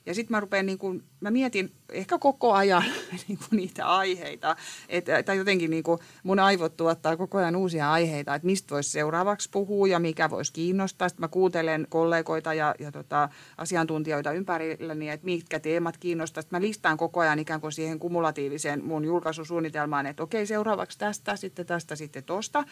ja 0.05 0.13
sitten 0.13 0.35
mä 0.35 0.39
rupean, 0.39 0.65
niin 0.65 0.77
kun, 0.77 1.03
mä 1.19 1.31
mietin 1.31 1.71
ehkä 1.91 2.17
koko 2.17 2.53
ajan 2.53 2.83
niin 3.27 3.39
niitä 3.51 3.85
aiheita, 3.85 4.55
että, 4.89 5.23
tai 5.23 5.37
jotenkin 5.37 5.69
niin 5.69 5.83
kuin 5.83 5.99
mun 6.23 6.39
aivot 6.39 6.77
tuottaa 6.77 7.17
koko 7.17 7.37
ajan 7.37 7.55
uusia 7.55 7.91
aiheita, 7.91 8.35
että 8.35 8.45
mistä 8.45 8.73
voisi 8.73 8.89
seuraavaksi 8.89 9.49
puhua 9.51 9.87
ja 9.87 9.99
mikä 9.99 10.29
voisi 10.29 10.53
kiinnostaa. 10.53 11.09
Sitten 11.09 11.23
mä 11.23 11.27
kuuntelen 11.27 11.87
kollegoita 11.89 12.53
ja, 12.53 12.75
ja 12.79 12.91
tota, 12.91 13.29
asiantuntijoita 13.57 14.31
ympärilläni, 14.31 15.09
että 15.09 15.25
mitkä 15.25 15.59
teemat 15.59 15.97
kiinnostaa. 15.97 16.41
Sitten 16.41 16.61
mä 16.61 16.67
listaan 16.67 16.97
koko 16.97 17.19
ajan 17.19 17.39
ikään 17.39 17.61
kuin 17.61 17.71
siihen 17.71 17.99
kumulatiiviseen 17.99 18.85
mun 18.85 19.05
julkaisusuunnitelmaan, 19.05 20.05
että 20.05 20.23
okei, 20.23 20.45
seuraavaksi 20.45 20.97
tästä, 20.97 21.35
sitten 21.35 21.65
tästä, 21.65 21.95
sitten 21.95 22.23
tosta. 22.23 22.63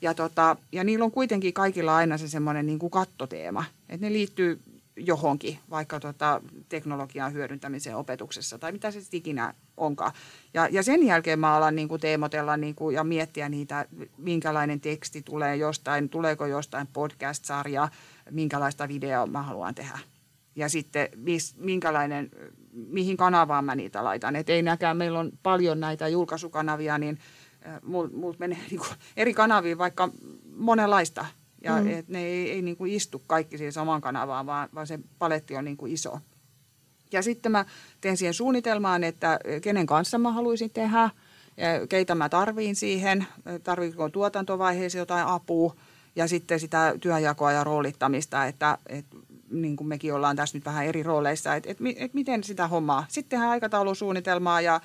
Ja, 0.00 0.14
tota, 0.14 0.56
ja 0.72 0.84
niillä 0.84 1.04
on 1.04 1.10
kuitenkin 1.10 1.52
kaikilla 1.52 1.96
aina 1.96 2.18
se 2.18 2.28
semmoinen 2.28 2.66
niin 2.66 2.90
kattoteema, 2.90 3.64
että 3.88 4.06
ne 4.06 4.12
liittyy 4.12 4.60
johonkin, 4.96 5.58
vaikka 5.70 6.00
tota, 6.00 6.40
teknologian 6.68 7.32
hyödyntämiseen 7.32 7.96
opetuksessa 7.96 8.58
tai 8.58 8.72
mitä 8.72 8.90
se 8.90 9.00
sitten 9.00 9.18
ikinä 9.18 9.54
onkaan. 9.76 10.12
Ja, 10.54 10.68
ja 10.70 10.82
sen 10.82 11.06
jälkeen 11.06 11.38
mä 11.38 11.56
alan 11.56 11.76
niin 11.76 11.88
kuin 11.88 12.00
teemotella 12.00 12.56
niin 12.56 12.74
kuin, 12.74 12.94
ja 12.94 13.04
miettiä 13.04 13.48
niitä, 13.48 13.86
minkälainen 14.18 14.80
teksti 14.80 15.22
tulee 15.22 15.56
jostain, 15.56 16.08
tuleeko 16.08 16.46
jostain 16.46 16.86
podcast-sarja, 16.92 17.88
minkälaista 18.30 18.88
videoa 18.88 19.26
mä 19.26 19.42
haluan 19.42 19.74
tehdä. 19.74 19.98
Ja 20.56 20.68
sitten 20.68 21.08
mis, 21.16 21.56
minkälainen, 21.56 22.30
mihin 22.72 23.16
kanavaan 23.16 23.64
mä 23.64 23.74
niitä 23.74 24.04
laitan. 24.04 24.36
Et 24.36 24.48
ei 24.50 24.62
näkään, 24.62 24.96
meillä 24.96 25.18
on 25.18 25.32
paljon 25.42 25.80
näitä 25.80 26.08
julkaisukanavia, 26.08 26.98
niin 26.98 27.18
mulla 27.82 28.10
mul 28.12 28.34
menee 28.38 28.58
niin 28.70 28.78
kuin 28.78 28.90
eri 29.16 29.34
kanaviin 29.34 29.78
vaikka 29.78 30.08
monenlaista 30.56 31.26
ja 31.64 31.76
mm. 31.76 31.88
et 31.88 32.08
ne 32.08 32.24
ei, 32.24 32.50
ei 32.50 32.62
niin 32.62 32.76
kuin 32.76 32.92
istu 32.92 33.22
kaikki 33.26 33.58
siihen 33.58 33.72
samaan 33.72 34.00
kanavaan, 34.00 34.46
vaan, 34.46 34.68
vaan 34.74 34.86
se 34.86 34.98
paletti 35.18 35.56
on 35.56 35.64
niin 35.64 35.76
kuin 35.76 35.92
iso. 35.92 36.18
Ja 37.12 37.22
sitten 37.22 37.52
mä 37.52 37.64
teen 38.00 38.16
siihen 38.16 38.34
suunnitelmaan, 38.34 39.04
että 39.04 39.38
kenen 39.62 39.86
kanssa 39.86 40.18
mä 40.18 40.32
haluaisin 40.32 40.70
tehdä, 40.70 41.10
keitä 41.88 42.14
mä 42.14 42.28
tarviin 42.28 42.76
siihen, 42.76 43.26
tarviiko 43.64 44.08
tuotantovaiheessa 44.08 44.98
jotain 44.98 45.26
apua 45.26 45.76
ja 46.16 46.28
sitten 46.28 46.60
sitä 46.60 46.94
työjakoa 47.00 47.52
ja 47.52 47.64
roolittamista, 47.64 48.44
että, 48.46 48.78
että 48.88 49.16
niin 49.50 49.76
kuin 49.76 49.88
mekin 49.88 50.14
ollaan 50.14 50.36
tässä 50.36 50.58
nyt 50.58 50.64
vähän 50.64 50.86
eri 50.86 51.02
rooleissa, 51.02 51.54
että, 51.54 51.70
että, 51.70 51.84
että 51.96 52.14
miten 52.14 52.44
sitä 52.44 52.68
hommaa. 52.68 53.06
Sitten 53.08 53.30
tehdään 53.30 53.50
aikataulusuunnitelmaa 53.50 54.60
ja 54.60 54.80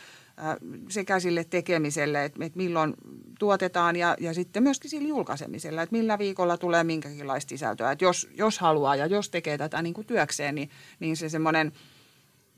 sekä 0.90 1.20
sille 1.20 1.44
tekemiselle, 1.44 2.26
että, 2.26 2.46
että 2.46 2.58
milloin 2.58 2.94
tuotetaan 3.40 3.96
ja, 3.96 4.16
ja 4.20 4.34
sitten 4.34 4.64
myöskin 4.64 4.90
sillä 4.90 5.08
julkaisemisella, 5.08 5.82
että 5.82 5.96
millä 5.96 6.20
viikolla 6.20 6.58
tulee 6.58 6.84
minkäkinlaista 6.84 7.50
sisältöä. 7.50 7.92
Että 7.92 8.06
jos, 8.06 8.30
jos 8.38 8.60
haluaa 8.60 8.96
ja 8.96 9.06
jos 9.06 9.30
tekee 9.30 9.58
tätä 9.58 9.82
niin 9.82 9.94
kuin 9.94 10.08
työkseen, 10.08 10.56
niin, 10.56 10.70
niin 11.00 11.18
se 11.18 11.30
semmoinen 11.30 11.72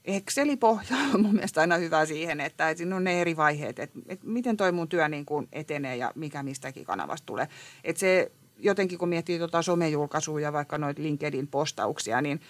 Excel-pohja 0.06 0.98
on 1.14 1.22
mun 1.22 1.34
mielestä 1.34 1.62
aina 1.62 1.78
hyvä 1.78 2.06
siihen, 2.06 2.40
että, 2.40 2.70
että 2.70 2.78
siinä 2.78 2.96
on 2.96 3.04
ne 3.04 3.22
eri 3.22 3.38
vaiheet, 3.38 3.80
että, 3.80 4.00
että 4.08 4.28
miten 4.28 4.58
toi 4.58 4.72
mun 4.72 4.90
työ 4.90 5.10
niin 5.10 5.26
kuin 5.26 5.48
etenee 5.52 5.96
ja 5.96 6.12
mikä 6.16 6.44
mistäkin 6.44 6.86
kanavasta 6.86 7.26
tulee. 7.26 7.48
Että 7.84 8.00
se 8.00 8.32
jotenkin 8.58 8.98
kun 8.98 9.10
miettii 9.10 9.38
tuota 9.38 9.62
somejulkaisua 9.62 10.40
ja 10.40 10.54
vaikka 10.54 10.78
noita 10.78 11.02
LinkedIn-postauksia, 11.02 12.22
niin 12.22 12.42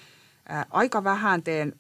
ää, 0.50 0.66
aika 0.70 1.04
vähän 1.04 1.44
teen 1.44 1.76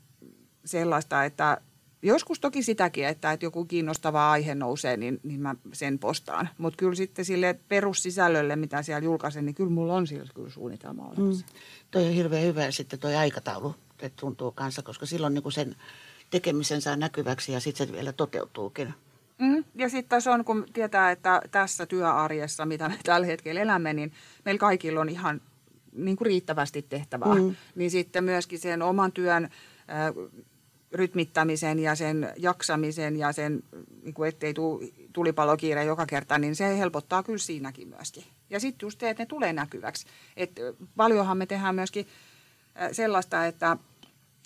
sellaista, 0.65 1.25
että 1.25 1.61
Joskus 2.03 2.39
toki 2.39 2.63
sitäkin, 2.63 3.07
että, 3.07 3.31
että 3.31 3.45
joku 3.45 3.65
kiinnostava 3.65 4.31
aihe 4.31 4.55
nousee, 4.55 4.97
niin, 4.97 5.19
niin 5.23 5.41
mä 5.41 5.55
sen 5.73 5.99
postaan. 5.99 6.49
Mutta 6.57 6.77
kyllä 6.77 6.95
sitten 6.95 7.25
sille 7.25 7.59
perussisällölle, 7.67 8.55
mitä 8.55 8.83
siellä 8.83 9.03
julkaisen, 9.03 9.45
niin 9.45 9.55
kyllä 9.55 9.69
mulla 9.69 9.93
on 9.93 10.07
sillä 10.07 10.29
kyllä 10.35 10.49
suunnitelma 10.49 11.07
olemassa. 11.07 11.45
Mm. 11.45 11.59
Toi 11.91 12.05
on 12.05 12.13
hirveän 12.13 12.43
hyvä 12.43 12.71
sitten 12.71 12.99
toi 12.99 13.15
aikataulu, 13.15 13.75
että 14.01 14.19
tuntuu 14.19 14.51
kanssa, 14.51 14.81
koska 14.81 15.05
silloin 15.05 15.33
niin 15.33 15.51
sen 15.51 15.75
tekemisen 16.29 16.81
saa 16.81 16.95
näkyväksi 16.95 17.51
ja 17.51 17.59
sitten 17.59 17.87
se 17.87 17.93
vielä 17.93 18.13
toteutuukin. 18.13 18.93
Mm. 19.39 19.63
Ja 19.75 19.89
sitten 19.89 20.09
tässä 20.09 20.31
on, 20.31 20.45
kun 20.45 20.65
tietää, 20.73 21.11
että 21.11 21.41
tässä 21.51 21.85
työarjessa, 21.85 22.65
mitä 22.65 22.89
me 22.89 22.99
tällä 23.03 23.27
hetkellä 23.27 23.61
elämme, 23.61 23.93
niin 23.93 24.13
meillä 24.45 24.59
kaikilla 24.59 25.01
on 25.01 25.09
ihan 25.09 25.41
niin 25.91 26.17
kuin 26.17 26.25
riittävästi 26.25 26.81
tehtävää. 26.81 27.35
Mm. 27.35 27.55
Niin 27.75 27.91
sitten 27.91 28.23
myöskin 28.23 28.59
sen 28.59 28.81
oman 28.81 29.11
työn 29.11 29.49
rytmittämisen 30.93 31.79
ja 31.79 31.95
sen 31.95 32.33
jaksamisen 32.37 33.17
ja 33.17 33.31
sen, 33.31 33.63
niin 34.03 34.13
kuin 34.13 34.29
ettei 34.29 34.53
tule 34.53 34.89
tulipalokiire 35.13 35.83
joka 35.83 36.05
kerta, 36.05 36.37
niin 36.37 36.55
se 36.55 36.77
helpottaa 36.77 37.23
kyllä 37.23 37.37
siinäkin 37.37 37.87
myöskin. 37.87 38.23
Ja 38.49 38.59
sitten 38.59 38.85
just 38.85 38.99
se, 38.99 39.09
että 39.09 39.23
ne 39.23 39.27
tulee 39.27 39.53
näkyväksi. 39.53 40.05
Et 40.37 40.51
paljonhan 40.95 41.37
me 41.37 41.45
tehdään 41.45 41.75
myöskin 41.75 42.07
sellaista, 42.91 43.45
että, 43.45 43.77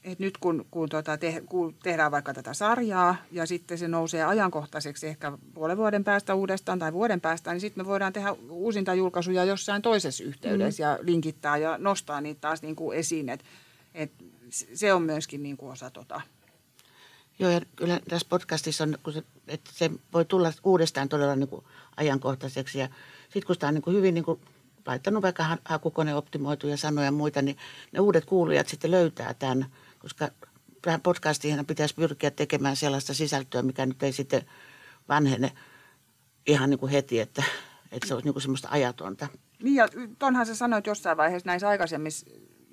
että 0.04 0.24
nyt 0.24 0.38
kun, 0.38 0.66
kun, 0.72 0.90
tota 0.90 1.18
te, 1.18 1.44
kun 1.46 1.76
tehdään 1.84 2.12
vaikka 2.12 2.34
tätä 2.34 2.54
sarjaa 2.54 3.16
ja 3.32 3.46
sitten 3.46 3.78
se 3.78 3.88
nousee 3.88 4.24
ajankohtaiseksi 4.24 5.08
ehkä 5.08 5.38
puolen 5.54 5.78
vuoden 5.78 6.04
päästä 6.04 6.36
uudestaan 6.36 6.80
tai 6.80 6.94
vuoden 6.94 7.22
päästä, 7.22 7.52
niin 7.52 7.62
sitten 7.62 7.84
me 7.84 7.88
voidaan 7.88 8.14
tehdä 8.14 8.36
uusinta 8.50 8.94
julkaisuja 8.94 9.44
jossain 9.44 9.82
toisessa 9.82 10.24
yhteydessä 10.24 10.84
mm. 10.84 10.90
ja 10.90 11.00
linkittää 11.02 11.58
ja 11.58 11.78
nostaa 11.78 12.22
niitä 12.22 12.42
taas 12.42 12.62
niin 12.62 12.76
kuin 12.76 12.98
esiin. 12.98 13.30
Et, 13.30 13.44
et 13.94 14.12
se 14.50 14.94
on 14.94 15.02
myöskin 15.02 15.44
niin 15.44 15.58
kuin 15.58 15.72
osa 15.72 15.90
tota 15.90 16.22
Joo, 17.40 17.52
ja 17.52 17.62
kyllä 17.76 18.00
tässä 18.10 18.28
podcastissa 18.30 18.84
on, 18.84 18.98
kun 19.04 19.14
se, 19.14 19.24
että 19.48 19.72
se 19.74 19.92
voi 20.14 20.26
tulla 20.26 20.54
uudestaan 20.64 21.10
todella 21.10 21.36
niin 21.36 21.50
kuin 21.50 21.66
ajankohtaiseksi. 21.98 22.80
Ja 22.80 22.88
sitten 23.24 23.44
kun 23.46 23.56
sitä 23.56 23.68
on 23.68 23.74
niin 23.74 23.82
kuin 23.82 23.96
hyvin 23.96 24.14
niin 24.14 24.26
kuin 24.26 24.42
laittanut 24.86 25.24
vaikka 25.24 25.58
hakukone 25.66 26.16
optimoituja 26.16 26.78
sanoja 26.78 27.06
ja 27.06 27.12
muita, 27.12 27.42
niin 27.42 27.58
ne 27.92 28.00
uudet 28.00 28.26
kuulijat 28.26 28.68
sitten 28.68 28.92
löytää 28.92 29.34
tämän, 29.34 29.66
koska 30.00 30.30
tähän 30.82 31.02
podcastiin 31.02 31.66
pitäisi 31.66 31.96
pyrkiä 31.96 32.32
tekemään 32.32 32.76
sellaista 32.76 33.14
sisältöä, 33.14 33.62
mikä 33.62 33.86
nyt 33.86 34.04
ei 34.04 34.12
sitten 34.12 34.42
vanhene 35.10 35.52
ihan 36.48 36.70
niin 36.70 36.80
kuin 36.80 36.92
heti, 36.92 37.20
että, 37.20 37.44
että 37.92 38.08
se 38.08 38.14
olisi 38.14 38.26
niin 38.26 38.34
kuin 38.34 38.42
semmoista 38.42 38.68
ajatonta. 38.72 39.28
Niin 39.64 39.76
ja 39.76 39.88
tonhan 40.20 40.46
sä 40.46 40.56
sanoit 40.56 40.88
jossain 40.88 41.18
vaiheessa 41.18 41.48
näissä 41.48 41.70
aikaisemmissa 41.70 42.26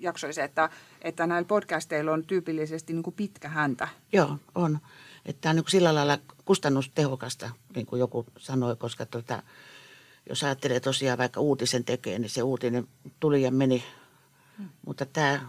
jaksoissa, 0.05 0.45
että, 0.45 0.69
että 1.03 1.27
näillä 1.27 1.47
podcasteilla 1.47 2.13
on 2.13 2.25
tyypillisesti 2.25 2.93
niin 2.93 3.03
kuin 3.03 3.15
pitkä 3.15 3.49
häntä. 3.49 3.89
Joo, 4.13 4.39
on. 4.55 4.79
Että 5.27 5.51
on 5.51 5.57
niin 5.57 5.65
sillä 5.69 5.95
lailla 5.95 6.19
kustannustehokasta, 6.45 7.51
niin 7.75 7.87
kuin 7.87 8.01
joku 8.01 8.27
sanoi, 8.39 8.77
koska 8.77 9.07
tuota, 9.07 9.43
jos 10.29 10.45
ajattelee 10.45 10.81
tosiaan 10.81 11.19
vaikka 11.19 11.41
uutisen 11.41 11.85
tekee, 11.85 12.19
niin 12.19 12.31
se 12.31 12.43
uutinen 12.43 12.89
tuli 13.21 13.43
ja 13.43 13.51
meni. 13.51 13.85
Hmm. 14.59 14.69
Mutta 14.87 15.07
tämä 15.07 15.41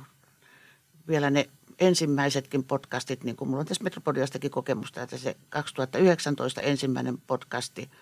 vielä 1.07 1.29
ne 1.29 1.49
ensimmäisetkin 1.79 2.63
podcastit, 2.63 3.23
niin 3.23 3.35
kuin 3.35 3.49
mulla 3.49 3.59
on 3.59 3.65
tässä 3.65 3.83
Metropodiastakin 3.83 4.51
kokemusta, 4.51 5.01
että 5.01 5.17
se 5.17 5.37
2019 5.49 6.61
ensimmäinen 6.61 7.17
podcasti– 7.27 7.89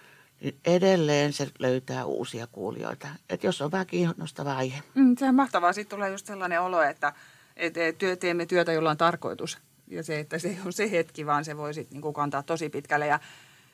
edelleen 0.66 1.34
se 1.34 1.48
löytää 1.60 2.06
uusia 2.06 2.48
kuulijoita. 2.48 3.08
Että 3.30 3.48
jos 3.48 3.62
on 3.62 3.72
vähän 3.72 3.88
kiinnostava 3.88 4.54
aihe. 4.56 4.84
Mm, 4.96 5.16
se 5.20 5.26
on 5.26 5.36
mahtavaa. 5.36 5.74
Sitten 5.74 5.98
tulee 5.98 6.10
just 6.12 6.26
sellainen 6.28 6.62
olo, 6.62 6.82
että, 6.82 7.14
että 7.56 7.80
työ, 7.98 8.16
teemme 8.16 8.46
työtä, 8.46 8.74
jolla 8.74 8.90
on 8.90 8.98
tarkoitus. 8.98 9.58
Ja 9.88 10.04
se, 10.04 10.20
että 10.20 10.40
se 10.40 10.58
ole 10.64 10.72
se 10.72 10.92
hetki, 10.92 11.26
vaan 11.26 11.46
se 11.46 11.58
voi 11.58 11.74
sitten 11.74 12.02
niin 12.02 12.14
kantaa 12.14 12.44
tosi 12.44 12.70
pitkälle. 12.70 13.08
Ja 13.08 13.20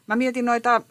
mä 0.07 0.15
mietin 0.15 0.45
noita, 0.45 0.81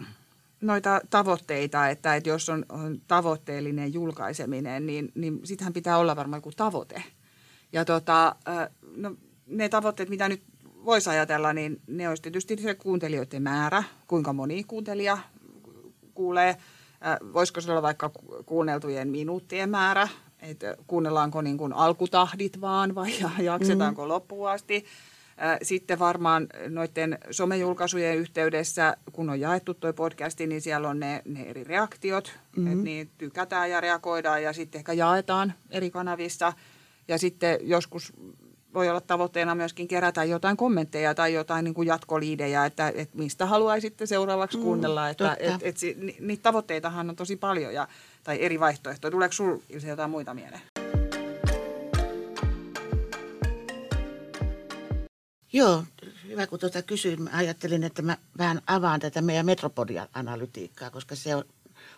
noita 0.61 1.00
tavoitteita, 1.11 1.88
että, 1.88 2.16
että 2.16 2.28
jos 2.28 2.49
on, 2.49 2.66
on 2.68 3.00
tavoitteellinen 3.08 3.92
julkaiseminen, 3.92 4.87
niin, 4.87 5.12
niin 5.14 5.40
sittenhän 5.44 5.73
pitää 5.73 5.99
olla 5.99 6.16
varmaan 6.16 6.38
joku 6.38 6.52
tavoite. 6.56 7.02
Ja 7.73 7.85
tota, 7.85 8.37
no, 8.97 9.16
ne 9.47 9.68
tavoitteet, 9.68 10.08
mitä 10.08 10.28
nyt 10.28 10.42
voisi 10.85 11.11
ajatella, 11.11 11.52
niin 11.52 11.80
ne 11.87 12.08
olisi 12.08 12.23
tietysti 12.23 12.56
se 12.56 12.75
kuuntelijoiden 12.75 13.42
määrä, 13.42 13.82
kuinka 14.06 14.32
moni 14.32 14.64
kuuntelija 14.64 15.18
kuulee. 16.18 16.56
Voisiko 17.32 17.60
se 17.60 17.70
olla 17.70 17.82
vaikka 17.82 18.10
kuunneltujen 18.46 19.08
minuuttien 19.08 19.70
määrä, 19.70 20.08
että 20.42 20.76
kuunnellaanko 20.87 21.42
niin 21.42 21.58
kuin 21.58 21.72
alkutahdit 21.72 22.60
vaan 22.60 22.94
vai 22.94 23.10
jaksetaanko 23.38 24.02
mm. 24.02 24.08
loppuun 24.08 24.50
asti. 24.50 24.84
Sitten 25.62 25.98
varmaan 25.98 26.46
noiden 26.68 27.18
somejulkaisujen 27.30 28.18
yhteydessä, 28.18 28.96
kun 29.12 29.30
on 29.30 29.40
jaettu 29.40 29.75
tuo 29.75 29.92
podcasti, 29.92 30.46
niin 30.46 30.60
siellä 30.60 30.88
on 30.88 31.00
ne, 31.00 31.22
ne 31.25 31.42
eri 31.42 31.64
reaktiot, 31.64 32.32
mm-hmm. 32.56 32.72
että 32.72 32.84
niin 32.84 33.10
tykätään 33.18 33.70
ja 33.70 33.80
reagoidaan 33.80 34.42
ja 34.42 34.52
sitten 34.52 34.78
ehkä 34.78 34.92
jaetaan 34.92 35.54
eri 35.70 35.90
kanavissa. 35.90 36.52
Ja 37.08 37.18
sitten 37.18 37.58
joskus 37.62 38.12
voi 38.75 38.88
olla 38.88 39.00
tavoitteena 39.00 39.54
myöskin 39.54 39.88
kerätä 39.88 40.25
jotain 40.25 40.56
kommentteja 40.56 41.14
tai 41.14 41.34
jotain 41.34 41.64
niin 41.64 41.75
kuin 41.75 41.88
jatkoliidejä, 41.88 42.66
että, 42.66 42.92
että 42.94 43.18
mistä 43.18 43.46
haluaisitte 43.46 44.06
seuraavaksi 44.06 44.56
mm, 44.56 44.62
kuunnella. 44.62 45.04
Mm, 45.04 45.10
että, 45.10 45.37
et, 45.40 45.62
et, 45.62 45.76
et, 45.82 46.20
niitä 46.20 46.42
tavoitteitahan 46.42 47.10
on 47.10 47.16
tosi 47.16 47.37
paljon 47.37 47.75
ja, 47.75 47.88
tai 48.25 48.42
eri 48.42 48.60
vaihtoehtoja. 48.60 49.10
Tuleeko 49.10 49.32
sinulla 49.32 49.62
jotain 49.87 50.10
muita 50.10 50.34
mieleen? 50.34 50.62
Joo, 55.52 55.84
hyvä 56.28 56.46
kun 56.46 56.58
tuota 56.58 56.82
kysyin. 56.82 57.22
Mä 57.22 57.30
ajattelin, 57.32 57.84
että 57.84 58.02
mä 58.02 58.16
vähän 58.38 58.62
avaan 58.66 59.00
tätä 59.00 59.22
meidän 59.22 59.46
metropodia-analytiikkaa, 59.46 60.90
koska 60.90 61.14
se 61.14 61.34
on, 61.34 61.44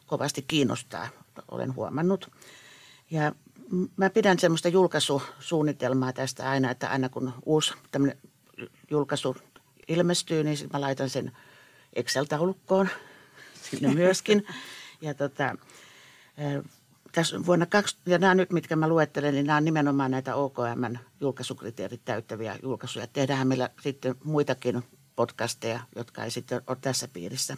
kovasti 0.07 0.45
kiinnostaa, 0.49 1.09
olen 1.50 1.75
huomannut. 1.75 2.31
Ja 3.11 3.33
mä 3.97 4.11
pidän 4.11 4.39
semmoista 4.39 4.69
julkaisusuunnitelmaa 4.69 6.12
tästä 6.12 6.50
aina, 6.50 6.71
että 6.71 6.91
aina 6.91 7.09
kun 7.09 7.33
uusi 7.47 7.75
tämmöinen 7.91 8.19
julkaisu 8.91 9.37
ilmestyy, 9.89 10.45
niin 10.45 10.59
mä 10.73 10.81
laitan 10.81 11.11
sen 11.11 11.33
Excel-taulukkoon 11.93 12.89
sinne 13.71 13.95
myöskin. 13.95 14.47
ja 15.00 15.15
tota, 15.15 15.57
tässä 17.12 17.47
vuonna 17.47 17.67
kaksi, 17.67 17.97
ja 18.07 18.19
nämä 18.19 18.35
nyt, 18.35 18.53
mitkä 18.53 18.77
mä 18.77 18.89
luettelen, 18.89 19.35
niin 19.35 19.47
nämä 19.47 19.57
on 19.57 19.65
nimenomaan 19.65 20.11
näitä 20.11 20.35
OKM 20.35 20.97
julkaisukriteerit 21.21 22.05
täyttäviä 22.05 22.59
julkaisuja. 22.62 23.07
Tehdään 23.07 23.49
meillä 23.49 23.71
sitten 23.83 24.15
muitakin 24.25 24.83
podcasteja, 25.17 25.81
jotka 25.97 26.25
ei 26.25 26.31
sitten 26.31 26.62
ole 26.67 26.79
tässä 26.81 27.09
piirissä. 27.09 27.57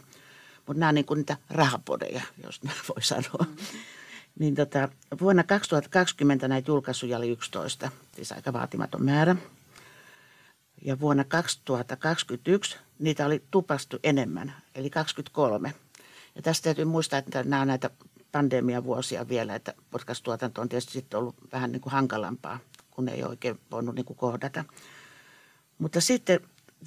Mutta 0.67 0.81
nämä 0.81 0.89
on 0.89 0.95
niin 0.95 1.05
kuin 1.05 1.19
niitä 1.19 1.37
rahapodeja, 1.51 2.23
jos 2.45 2.63
näin 2.63 2.79
voi 2.89 3.03
sanoa. 3.03 3.47
Mm. 3.49 3.57
Niin 4.39 4.55
tota, 4.55 4.89
vuonna 5.21 5.45
2020 5.45 6.49
näitä 6.49 6.71
julkaisuja 6.71 7.19
oli 7.19 7.31
11, 7.31 7.91
siis 8.17 8.33
aika 8.33 8.53
vaatimaton 8.53 9.05
määrä. 9.05 9.37
Ja 10.85 11.01
vuonna 11.01 11.25
2021 11.25 12.79
niitä 12.99 13.27
oli 13.27 13.43
tupastu 13.51 13.99
enemmän, 14.03 14.55
eli 14.75 14.91
23. 14.91 15.75
Ja 16.35 16.43
tästä 16.43 16.65
täytyy 16.65 16.85
muistaa, 16.85 17.19
että 17.19 17.43
nämä 17.43 17.63
on 17.63 17.69
näitä 17.69 17.91
pandemiavuosia 18.33 19.29
vielä, 19.29 19.55
että 19.55 19.75
podcast-tuotanto 19.91 20.61
on 20.61 20.69
tietysti 20.69 20.93
sitten 20.93 21.21
ollut 21.21 21.37
vähän 21.53 21.73
niin 21.73 21.81
kuin 21.81 21.93
hankalampaa, 21.93 22.59
kun 22.91 23.09
ei 23.09 23.25
oikein 23.25 23.61
voinut 23.71 23.95
niin 23.95 24.05
kuin 24.05 24.17
kohdata. 24.17 24.65
Mutta 25.79 26.01
sitten 26.01 26.41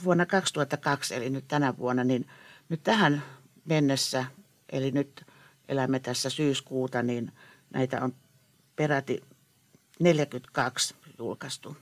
vuonna 0.03 0.25
2002, 0.25 1.15
eli 1.15 1.29
nyt 1.29 1.45
tänä 1.47 1.77
vuonna, 1.77 2.03
niin 2.03 2.27
nyt 2.69 2.83
tähän 2.83 3.23
mennessä, 3.65 4.25
eli 4.69 4.91
nyt 4.91 5.25
elämme 5.69 5.99
tässä 5.99 6.29
syyskuuta, 6.29 7.03
niin 7.03 7.31
näitä 7.73 8.01
on 8.01 8.13
peräti 8.75 9.21
42 9.99 10.95
julkaistu. 11.19 11.77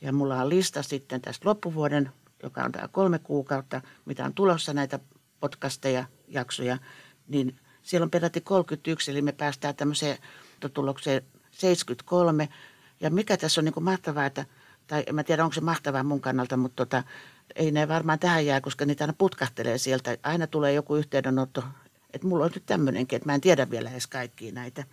Ja 0.00 0.12
mulla 0.12 0.42
on 0.42 0.48
lista 0.48 0.82
sitten 0.82 1.20
tästä 1.20 1.48
loppuvuoden, 1.48 2.10
joka 2.42 2.62
on 2.64 2.72
tämä 2.72 2.88
kolme 2.88 3.18
kuukautta, 3.18 3.80
mitä 4.04 4.24
on 4.24 4.34
tulossa 4.34 4.72
näitä 4.72 4.98
podcasteja, 5.40 6.04
jaksoja, 6.28 6.78
niin 7.28 7.60
siellä 7.82 8.04
on 8.04 8.10
peräti 8.10 8.40
31, 8.40 9.10
eli 9.10 9.22
me 9.22 9.32
päästään 9.32 9.76
tämmöiseen 9.76 10.18
tulokseen 10.74 11.22
73. 11.50 12.48
Ja 13.00 13.10
mikä 13.10 13.36
tässä 13.36 13.60
on 13.60 13.64
niin 13.64 13.72
kuin 13.72 13.84
mahtavaa, 13.84 14.26
että, 14.26 14.44
tai 14.86 15.04
en 15.06 15.14
mä 15.14 15.24
tiedä 15.24 15.44
onko 15.44 15.54
se 15.54 15.60
mahtavaa 15.60 16.02
mun 16.02 16.20
kannalta, 16.20 16.56
mutta 16.56 16.86
tota, 16.86 17.02
ei 17.54 17.70
ne 17.70 17.88
varmaan 17.88 18.18
tähän 18.18 18.46
jää, 18.46 18.60
koska 18.60 18.84
niitä 18.84 19.04
aina 19.04 19.14
putkahtelee 19.18 19.78
sieltä. 19.78 20.16
Aina 20.22 20.46
tulee 20.46 20.72
joku 20.72 20.96
yhteydenotto, 20.96 21.64
että 22.14 22.26
mulla 22.26 22.44
on 22.44 22.50
nyt 22.54 22.66
tämmöinenkin, 22.66 23.16
että 23.16 23.28
mä 23.28 23.34
en 23.34 23.40
tiedä 23.40 23.70
vielä 23.70 23.90
edes 23.90 24.06
kaikkia 24.06 24.52
näitä. 24.52 24.84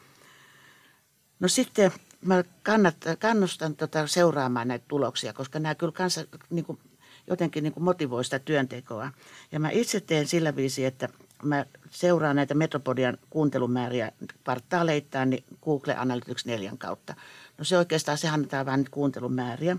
No 1.39 1.47
sitten 1.47 1.91
mä 2.25 2.43
kannat, 2.63 2.95
kannustan 3.19 3.75
tota 3.75 4.07
seuraamaan 4.07 4.67
näitä 4.67 4.85
tuloksia, 4.87 5.33
koska 5.33 5.59
nämä 5.59 5.75
kyllä 5.75 5.91
kanssa 5.91 6.25
niin 6.49 6.65
kuin, 6.65 6.79
jotenkin 7.27 7.63
niin 7.63 7.73
kuin 7.73 7.83
motivoi 7.83 8.23
sitä 8.23 8.39
työntekoa. 8.39 9.11
Ja 9.51 9.59
mä 9.59 9.69
itse 9.69 9.99
teen 9.99 10.27
sillä 10.27 10.55
viisi, 10.55 10.85
että 10.85 11.09
mä 11.43 11.65
seuraan 11.89 12.35
näitä 12.35 12.53
Metropodian 12.53 13.17
kuuntelumääriä 13.29 14.11
kvartaaleittain 14.43 15.29
niin 15.29 15.43
Google 15.63 15.95
Analytics 15.95 16.45
4 16.45 16.73
kautta. 16.77 17.15
No 17.57 17.63
se 17.63 17.77
oikeastaan, 17.77 18.17
se 18.17 18.29
annetaan 18.29 18.65
vain 18.65 18.85
kuuntelumääriä. 18.91 19.77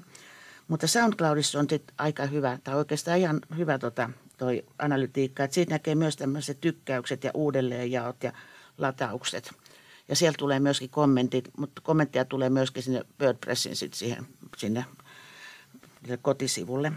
Mutta 0.68 0.86
SoundCloudissa 0.86 1.58
on 1.58 1.66
aika 1.98 2.26
hyvä, 2.26 2.58
tai 2.64 2.74
oikeastaan 2.74 3.18
ihan 3.18 3.40
hyvä 3.56 3.78
tota, 3.78 4.10
toi 4.38 4.64
analytiikka, 4.78 5.44
että 5.44 5.54
siitä 5.54 5.74
näkee 5.74 5.94
myös 5.94 6.16
tämmöiset 6.16 6.60
tykkäykset 6.60 7.24
ja 7.24 7.30
uudelleenjaot 7.34 8.22
ja 8.22 8.32
lataukset. 8.78 9.52
Ja 10.08 10.16
sieltä 10.16 10.38
tulee 10.38 10.60
myöskin 10.60 10.90
kommentit, 10.90 11.50
mutta 11.56 11.82
kommentteja 11.82 12.24
tulee 12.24 12.50
myöskin 12.50 12.82
sinne 12.82 13.04
WordPressin 13.20 13.76
sit 13.76 13.94
siihen, 13.94 14.26
sinne 14.56 14.84
kotisivulle 16.22 16.92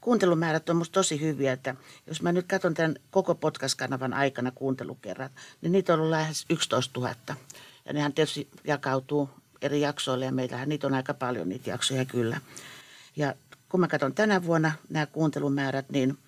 kuuntelumäärät 0.00 0.68
on 0.68 0.76
musta 0.76 0.92
tosi 0.92 1.20
hyviä, 1.20 1.52
että 1.52 1.74
jos 2.06 2.22
mä 2.22 2.32
nyt 2.32 2.46
katson 2.46 2.74
tämän 2.74 2.96
koko 3.10 3.34
podcast-kanavan 3.34 4.14
aikana 4.14 4.50
kuuntelukerrat, 4.50 5.32
niin 5.60 5.72
niitä 5.72 5.92
on 5.92 5.98
ollut 5.98 6.10
lähes 6.10 6.44
11 6.50 7.00
000. 7.00 7.14
Ja 7.84 7.92
nehän 7.92 8.12
tietysti 8.12 8.48
jakautuu 8.64 9.30
eri 9.62 9.80
jaksoille 9.80 10.24
ja 10.24 10.32
meillähän 10.32 10.68
niitä 10.68 10.86
on 10.86 10.94
aika 10.94 11.14
paljon 11.14 11.48
niitä 11.48 11.70
jaksoja 11.70 12.04
kyllä. 12.04 12.40
Ja 13.16 13.34
kun 13.68 13.80
mä 13.80 13.88
katson 13.88 14.14
tänä 14.14 14.44
vuonna 14.44 14.72
nämä 14.88 15.06
kuuntelumäärät, 15.06 15.90
niin 15.90 16.18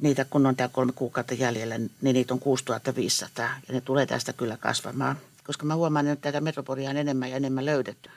niitä 0.00 0.24
kun 0.24 0.46
on 0.46 0.56
tämä 0.56 0.68
kolme 0.68 0.92
kuukautta 0.92 1.34
jäljellä, 1.34 1.78
niin 1.78 1.90
niitä 2.00 2.34
on 2.34 2.40
6500 2.40 3.50
ja 3.68 3.74
ne 3.74 3.80
tulee 3.80 4.06
tästä 4.06 4.32
kyllä 4.32 4.56
kasvamaan. 4.56 5.16
Koska 5.44 5.66
mä 5.66 5.74
huomaan, 5.74 6.06
että 6.06 6.22
tätä 6.22 6.40
metropolia 6.40 6.90
on 6.90 6.96
enemmän 6.96 7.30
ja 7.30 7.36
enemmän 7.36 7.66
löydetty. 7.66 8.10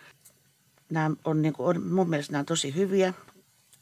Nämä 0.90 1.12
on, 1.26 1.42
niin 1.42 1.54
kuin, 1.54 1.68
on, 1.68 1.84
mun 1.88 2.10
mielestä 2.10 2.32
nämä 2.32 2.40
on 2.40 2.46
tosi 2.46 2.76
hyviä 2.76 3.14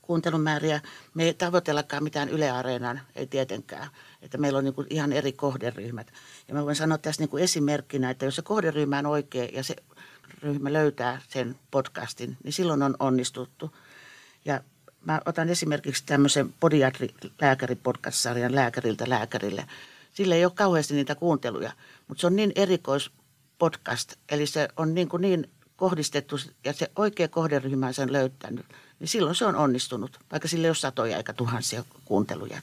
kuuntelumääriä. 0.01 0.81
Me 1.13 1.23
ei 1.23 1.33
tavoitellakaan 1.33 2.03
mitään 2.03 2.29
Yle 2.29 2.51
Areenan, 2.51 3.01
ei 3.15 3.27
tietenkään. 3.27 3.87
Että 4.21 4.37
meillä 4.37 4.57
on 4.57 4.63
niin 4.63 4.73
kuin 4.73 4.87
ihan 4.89 5.13
eri 5.13 5.31
kohderyhmät. 5.31 6.07
Ja 6.47 6.53
mä 6.53 6.65
voin 6.65 6.75
sanoa 6.75 6.97
tässä 6.97 7.21
niin 7.21 7.29
kuin 7.29 7.43
esimerkkinä, 7.43 8.09
että 8.09 8.25
jos 8.25 8.35
se 8.35 8.41
kohderyhmä 8.41 8.99
on 8.99 9.05
oikea 9.05 9.47
ja 9.53 9.63
se 9.63 9.75
ryhmä 10.41 10.73
löytää 10.73 11.21
sen 11.27 11.55
podcastin, 11.71 12.37
niin 12.43 12.53
silloin 12.53 12.83
on 12.83 12.95
onnistuttu. 12.99 13.75
Ja 14.45 14.61
mä 15.05 15.21
otan 15.25 15.49
esimerkiksi 15.49 16.03
tämmöisen 16.05 16.53
podiatri-lääkäri-podcast-sarjan 16.59 18.55
lääkäriltä 18.55 19.09
lääkärille. 19.09 19.65
Sillä 20.13 20.35
ei 20.35 20.45
ole 20.45 20.53
kauheasti 20.55 20.93
niitä 20.93 21.15
kuunteluja, 21.15 21.71
mutta 22.07 22.21
se 22.21 22.27
on 22.27 22.35
niin 22.35 22.51
erikois 22.55 23.11
podcast, 23.57 24.13
eli 24.29 24.47
se 24.47 24.67
on 24.77 24.93
niin, 24.93 25.09
kuin 25.09 25.21
niin 25.21 25.49
kohdistettu 25.75 26.35
ja 26.63 26.73
se 26.73 26.91
oikea 26.95 27.27
kohderyhmä 27.27 27.91
sen 27.91 28.13
löytänyt 28.13 28.65
niin 29.01 29.07
silloin 29.07 29.35
se 29.35 29.45
on 29.45 29.55
onnistunut, 29.55 30.19
vaikka 30.31 30.47
sille 30.47 30.67
ei 30.67 30.69
ole 30.69 30.75
satoja 30.75 31.17
eikä 31.17 31.33
tuhansia 31.33 31.83
kuunteluja. 32.05 32.61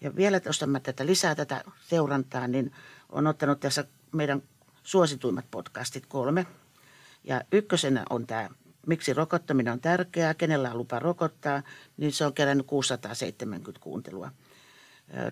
Ja 0.00 0.16
vielä 0.16 0.40
tuosta 0.40 0.66
mä 0.66 0.80
tätä 0.80 1.06
lisää 1.06 1.34
tätä 1.34 1.64
seurantaa, 1.88 2.48
niin 2.48 2.72
on 3.08 3.26
ottanut 3.26 3.60
tässä 3.60 3.84
meidän 4.12 4.42
suosituimmat 4.82 5.44
podcastit 5.50 6.06
kolme. 6.06 6.46
Ja 7.24 7.42
ykkösenä 7.52 8.04
on 8.10 8.26
tämä 8.26 8.48
Miksi 8.88 9.14
rokottaminen 9.14 9.72
on 9.72 9.80
tärkeää, 9.80 10.34
kenellä 10.34 10.70
on 10.70 10.78
lupa 10.78 10.98
rokottaa, 10.98 11.62
niin 11.96 12.12
se 12.12 12.26
on 12.26 12.34
kerännyt 12.34 12.66
670 12.66 13.80
kuuntelua. 13.80 14.30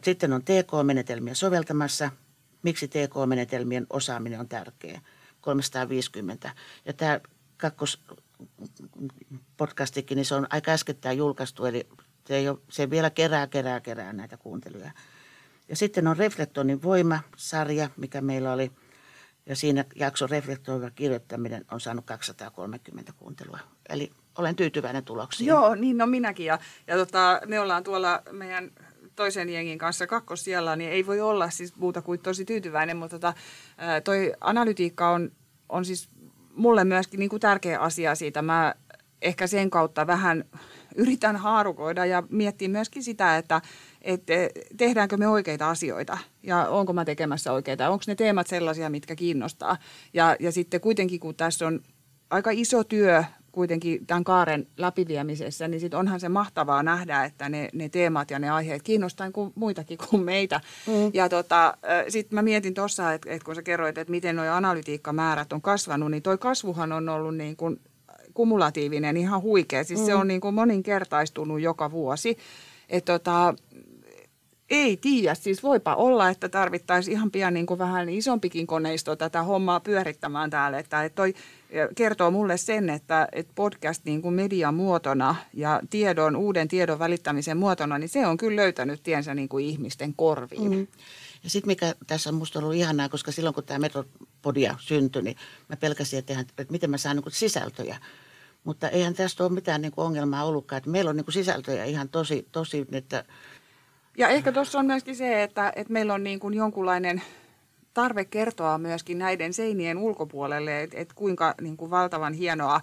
Sitten 0.03 0.33
on 0.33 0.43
TK-menetelmiä 0.43 1.35
soveltamassa. 1.35 2.11
Miksi 2.63 2.89
TK-menetelmien 2.89 3.87
osaaminen 3.91 4.41
on 4.41 4.49
tärkeää? 4.49 5.01
350. 5.41 6.51
Ja 6.85 6.93
tämä 6.93 7.21
kakkos, 7.57 8.01
podcastikin, 9.57 10.17
niin 10.17 10.25
se 10.25 10.35
on 10.35 10.47
aika 10.51 10.73
äskettäin 10.73 11.19
julkaistu, 11.19 11.65
eli 11.65 11.89
se, 12.27 12.37
ei 12.37 12.49
ole, 12.49 12.59
se 12.71 12.91
vielä 12.91 13.11
kerää, 13.11 13.47
kerää, 13.47 13.81
kerää 13.81 14.13
näitä 14.13 14.37
kuunteluja. 14.37 14.91
Ja 15.69 15.77
sitten 15.77 16.07
on 16.07 16.17
Reflektonin 16.17 16.83
voima-sarja, 16.83 17.91
mikä 17.97 18.21
meillä 18.21 18.53
oli, 18.53 18.73
ja 19.47 19.57
siinä 19.57 19.85
jakso 19.95 20.27
reflektoiva 20.27 20.91
kirjoittaminen 20.91 21.65
on 21.71 21.81
saanut 21.81 22.05
230 22.05 23.13
kuuntelua. 23.17 23.59
Eli 23.89 24.13
olen 24.39 24.57
tyytyväinen 24.57 25.05
tuloksiin. 25.05 25.49
Joo, 25.49 25.75
niin 25.75 25.97
no 25.97 26.07
minäkin. 26.07 26.47
Ja, 26.47 26.59
ja 26.87 26.97
tota, 26.97 27.41
me 27.47 27.61
ollaan 27.61 27.85
tuolla 27.85 28.23
meidän 28.33 28.71
toisen 29.17 29.49
jengin 29.49 29.79
kanssa 29.79 30.05
siellä, 30.35 30.77
niin 30.77 30.91
ei 30.91 31.07
voi 31.07 31.21
olla 31.21 31.51
siis 31.51 31.77
muuta 31.77 32.03
kuin 32.03 32.21
tosi 32.21 32.45
tyytyväinen, 32.45 32.97
mutta 32.97 33.19
tota, 33.19 33.35
toi 34.05 34.33
analytiikka 34.41 35.11
on, 35.11 35.33
on 35.69 35.85
siis 35.85 36.09
mulle 36.55 36.85
myöskin 36.85 37.21
niin 37.21 37.31
kuin 37.31 37.41
tärkeä 37.41 37.81
asia 37.81 38.15
siitä. 38.15 38.43
Mä 38.43 38.75
ehkä 39.23 39.47
sen 39.47 39.71
kautta 39.71 40.07
vähän 40.07 40.45
yritän 40.97 41.37
haarukoida 41.37 42.07
ja 42.07 42.23
miettiä 42.31 42.69
myöskin 42.69 43.03
sitä, 43.03 43.37
että, 43.37 43.61
että 44.07 44.33
tehdäänkö 44.77 45.17
me 45.17 45.29
oikeita 45.29 45.71
asioita 45.71 46.19
ja 46.43 46.69
onko 46.69 46.93
mä 46.93 47.05
tekemässä 47.05 47.53
oikeita, 47.53 47.91
onko 47.91 48.05
ne 48.07 48.15
teemat 48.15 48.47
sellaisia, 48.47 48.91
mitkä 48.91 49.17
kiinnostaa. 49.17 49.77
Ja, 50.15 50.37
ja 50.41 50.53
sitten 50.53 50.81
kuitenkin, 50.81 51.21
kun 51.21 51.35
tässä 51.35 51.67
on 51.67 51.81
aika 52.31 52.51
iso 52.51 52.85
työ 52.85 53.25
kuitenkin 53.53 54.07
tämän 54.07 54.25
kaaren 54.25 54.67
läpiviemisessä, 54.77 55.69
niin 55.69 55.81
sit 55.81 55.95
onhan 55.95 56.21
se 56.21 56.29
mahtavaa 56.29 56.83
nähdä, 56.83 57.25
että 57.25 57.49
ne, 57.49 57.69
ne 57.73 57.89
teemat 57.89 58.31
ja 58.31 58.39
ne 58.39 58.51
aiheet 58.51 58.83
kiinnostaa 58.83 59.31
kuin 59.31 59.53
muitakin 59.55 59.99
kuin 60.11 60.23
meitä. 60.23 60.61
Mm. 60.87 61.11
Ja 61.15 61.29
tota, 61.29 61.77
sitten 62.09 62.35
mä 62.35 62.43
mietin 62.43 62.75
tuossa, 62.75 63.13
että, 63.13 63.31
että 63.31 63.45
kun 63.45 63.55
sä 63.55 63.63
kerroit, 63.63 63.99
että 63.99 64.11
miten 64.11 64.37
nuo 64.37 64.45
analytiikkamäärät 64.45 65.53
on 65.53 65.63
kasvanut, 65.63 66.11
niin 66.11 66.23
toi 66.23 66.39
kasvuhan 66.39 66.93
on 66.93 67.09
ollut 67.09 67.37
niin 67.37 67.57
kuin 67.57 67.81
kumulatiivinen 68.35 69.17
ihan 69.17 69.43
huikea. 69.43 69.85
Siis 69.85 70.01
mm. 70.01 70.07
se 70.07 70.15
on 70.15 70.29
niin 70.29 70.41
kuin 70.41 70.55
moninkertaistunut 70.55 71.61
joka 71.61 71.91
vuosi. 71.91 72.39
Että 72.89 73.13
tota, 73.13 73.55
ei 74.71 74.97
tiedä, 74.97 75.35
siis 75.35 75.63
voipa 75.63 75.95
olla, 75.95 76.29
että 76.29 76.49
tarvittaisiin 76.49 77.13
ihan 77.13 77.31
pian 77.31 77.55
niin 77.55 77.67
kuin 77.67 77.79
vähän 77.79 78.09
isompikin 78.09 78.67
koneisto 78.67 79.17
tätä 79.17 79.43
hommaa 79.43 79.81
pyörittämään 79.81 80.51
täällä. 80.51 80.79
Että, 80.79 81.11
toi 81.15 81.35
kertoo 81.97 82.31
mulle 82.31 82.57
sen, 82.57 82.91
että, 82.91 83.29
että 83.33 83.53
podcast 83.55 84.05
niin 84.05 84.23
kuin 84.23 84.35
median 84.35 84.75
muotona 84.75 85.37
ja 85.53 85.81
tiedon, 85.91 86.37
uuden 86.37 86.69
tiedon 86.69 86.99
välittämisen 86.99 87.57
muotona, 87.57 87.99
niin 87.99 88.09
se 88.09 88.27
on 88.27 88.37
kyllä 88.37 88.63
löytänyt 88.63 89.03
tiensä 89.03 89.35
niin 89.35 89.49
kuin 89.49 89.65
ihmisten 89.65 90.15
korviin. 90.15 90.71
Mm. 90.71 90.87
Ja 91.45 91.51
sitten 91.51 91.69
mikä 91.69 91.95
tässä 92.07 92.31
on 92.31 92.37
musta 92.37 92.59
ollut 92.59 92.75
ihanaa, 92.75 93.09
koska 93.09 93.33
silloin 93.33 93.55
kun 93.55 93.65
tämä 93.65 93.79
Metropodia 93.79 94.75
syntyi, 94.79 95.23
niin 95.23 95.37
mä 95.69 95.77
pelkäsin, 95.77 96.19
että, 96.19 96.41
että 96.41 96.65
miten 96.71 96.91
mä 96.91 96.99
saan 96.99 97.17
niin 97.17 97.25
sisältöjä. 97.29 97.97
Mutta 98.65 98.89
eihän 98.89 99.15
tästä 99.15 99.45
ole 99.45 99.53
mitään 99.53 99.83
niin 99.83 99.93
kuin 99.93 100.05
ongelmaa 100.05 100.45
ollutkaan. 100.45 100.79
Että 100.79 100.91
meillä 100.91 101.09
on 101.09 101.17
niin 101.17 101.25
kuin 101.25 101.33
sisältöjä 101.33 101.85
ihan 101.85 102.09
tosi, 102.09 102.49
tosi 102.53 102.87
että 102.93 103.25
ja 104.17 104.29
ehkä 104.29 104.53
tuossa 104.53 104.79
on 104.79 104.87
myöskin 104.87 105.17
se, 105.17 105.43
että, 105.43 105.73
että 105.77 105.93
meillä 105.93 106.15
on 106.15 106.25
niin 106.25 106.41
kuin 106.41 106.55
jonkunlainen 106.55 107.23
tarve 107.95 108.25
kertoa 108.25 108.79
myöskin 108.79 109.19
näiden 109.19 109.53
seinien 109.53 109.99
ulkopuolelle, 109.99 110.83
että, 110.83 110.99
että 110.99 111.15
kuinka 111.15 111.55
niin 111.61 111.77
kuin 111.77 111.91
valtavan 111.91 112.35
hienoa 112.35 112.81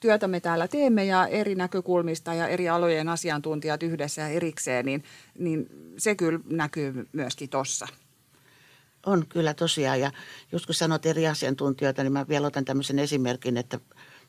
työtä 0.00 0.28
me 0.28 0.40
täällä 0.40 0.68
teemme 0.68 1.04
ja 1.04 1.26
eri 1.26 1.54
näkökulmista 1.54 2.34
ja 2.34 2.48
eri 2.48 2.68
alojen 2.68 3.08
asiantuntijat 3.08 3.82
yhdessä 3.82 4.22
ja 4.22 4.28
erikseen, 4.28 4.86
niin, 4.86 5.04
niin 5.38 5.66
se 5.98 6.14
kyllä 6.14 6.40
näkyy 6.50 7.08
myöskin 7.12 7.48
tuossa. 7.48 7.86
On 9.06 9.26
kyllä 9.28 9.54
tosiaan 9.54 10.00
ja 10.00 10.10
just 10.52 10.66
kun 10.66 10.74
sanot 10.74 11.06
eri 11.06 11.26
asiantuntijoita, 11.26 12.02
niin 12.02 12.12
mä 12.12 12.28
vielä 12.28 12.46
otan 12.46 12.64
tämmöisen 12.64 12.98
esimerkin, 12.98 13.56
että 13.56 13.80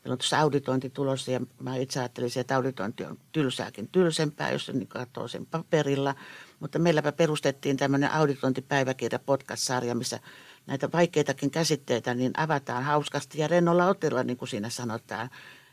meillä 0.04 0.14
on 0.14 0.18
tuossa 0.18 0.40
auditointi 0.40 0.90
tulossa 0.90 1.32
ja 1.32 1.40
mä 1.60 1.76
itse 1.76 2.00
ajattelisin, 2.00 2.42
että 2.42 2.56
auditointi 2.56 3.04
on 3.06 3.18
tylsääkin 3.32 3.88
tylsempää, 3.88 4.52
jos 4.52 4.72
niin 4.74 4.88
katsoo 4.88 5.28
sen 5.28 5.46
paperilla. 5.46 6.16
Mutta 6.60 6.80
meilläpä 6.80 7.12
perustettiin 7.12 7.78
tämmöinen 7.78 8.12
auditointipäiväkirja 8.12 9.20
podcast-sarja, 9.20 9.96
missä 9.96 10.20
näitä 10.68 10.90
vaikeitakin 10.94 11.52
käsitteitä 11.52 12.14
niin 12.14 12.32
avataan 12.38 12.84
hauskasti 12.84 13.40
ja 13.40 13.48
rennolla 13.48 13.86
otella, 13.86 14.24
niin 14.24 14.38
kuin 14.38 14.50
siinä 14.50 14.70
sanotaan. 14.70 15.30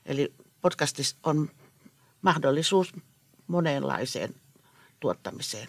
Eli 0.06 0.34
podcastissa 0.60 1.16
on 1.22 1.50
mahdollisuus 2.22 2.92
monenlaiseen 3.46 4.34
tuottamiseen. 5.00 5.68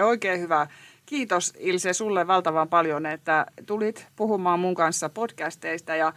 Oikein 0.00 0.40
hyvä. 0.40 0.66
Kiitos 1.06 1.52
Ilse 1.58 1.92
sulle 1.92 2.26
valtavan 2.26 2.68
paljon, 2.68 3.06
että 3.06 3.46
tulit 3.66 4.06
puhumaan 4.16 4.60
mun 4.60 4.74
kanssa 4.74 5.08
podcasteista 5.08 5.96
ja 5.96 6.12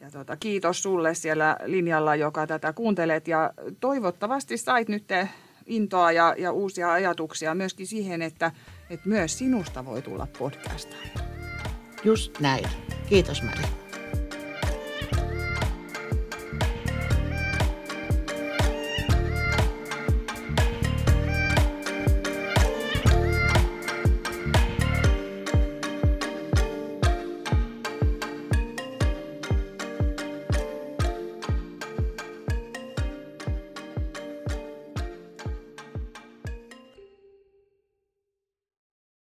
ja 0.00 0.10
tota, 0.10 0.36
kiitos 0.36 0.82
sulle 0.82 1.14
siellä 1.14 1.56
linjalla, 1.64 2.16
joka 2.16 2.46
tätä 2.46 2.72
kuuntelet 2.72 3.28
ja 3.28 3.52
toivottavasti 3.80 4.56
sait 4.56 4.88
nyt 4.88 5.04
intoa 5.66 6.12
ja, 6.12 6.34
ja 6.38 6.52
uusia 6.52 6.92
ajatuksia 6.92 7.54
myöskin 7.54 7.86
siihen, 7.86 8.22
että, 8.22 8.52
että 8.90 9.08
myös 9.08 9.38
sinusta 9.38 9.84
voi 9.84 10.02
tulla 10.02 10.26
podcastia. 10.38 10.98
Just 12.04 12.40
näin. 12.40 12.64
Kiitos 13.08 13.42
Mari. 13.42 13.79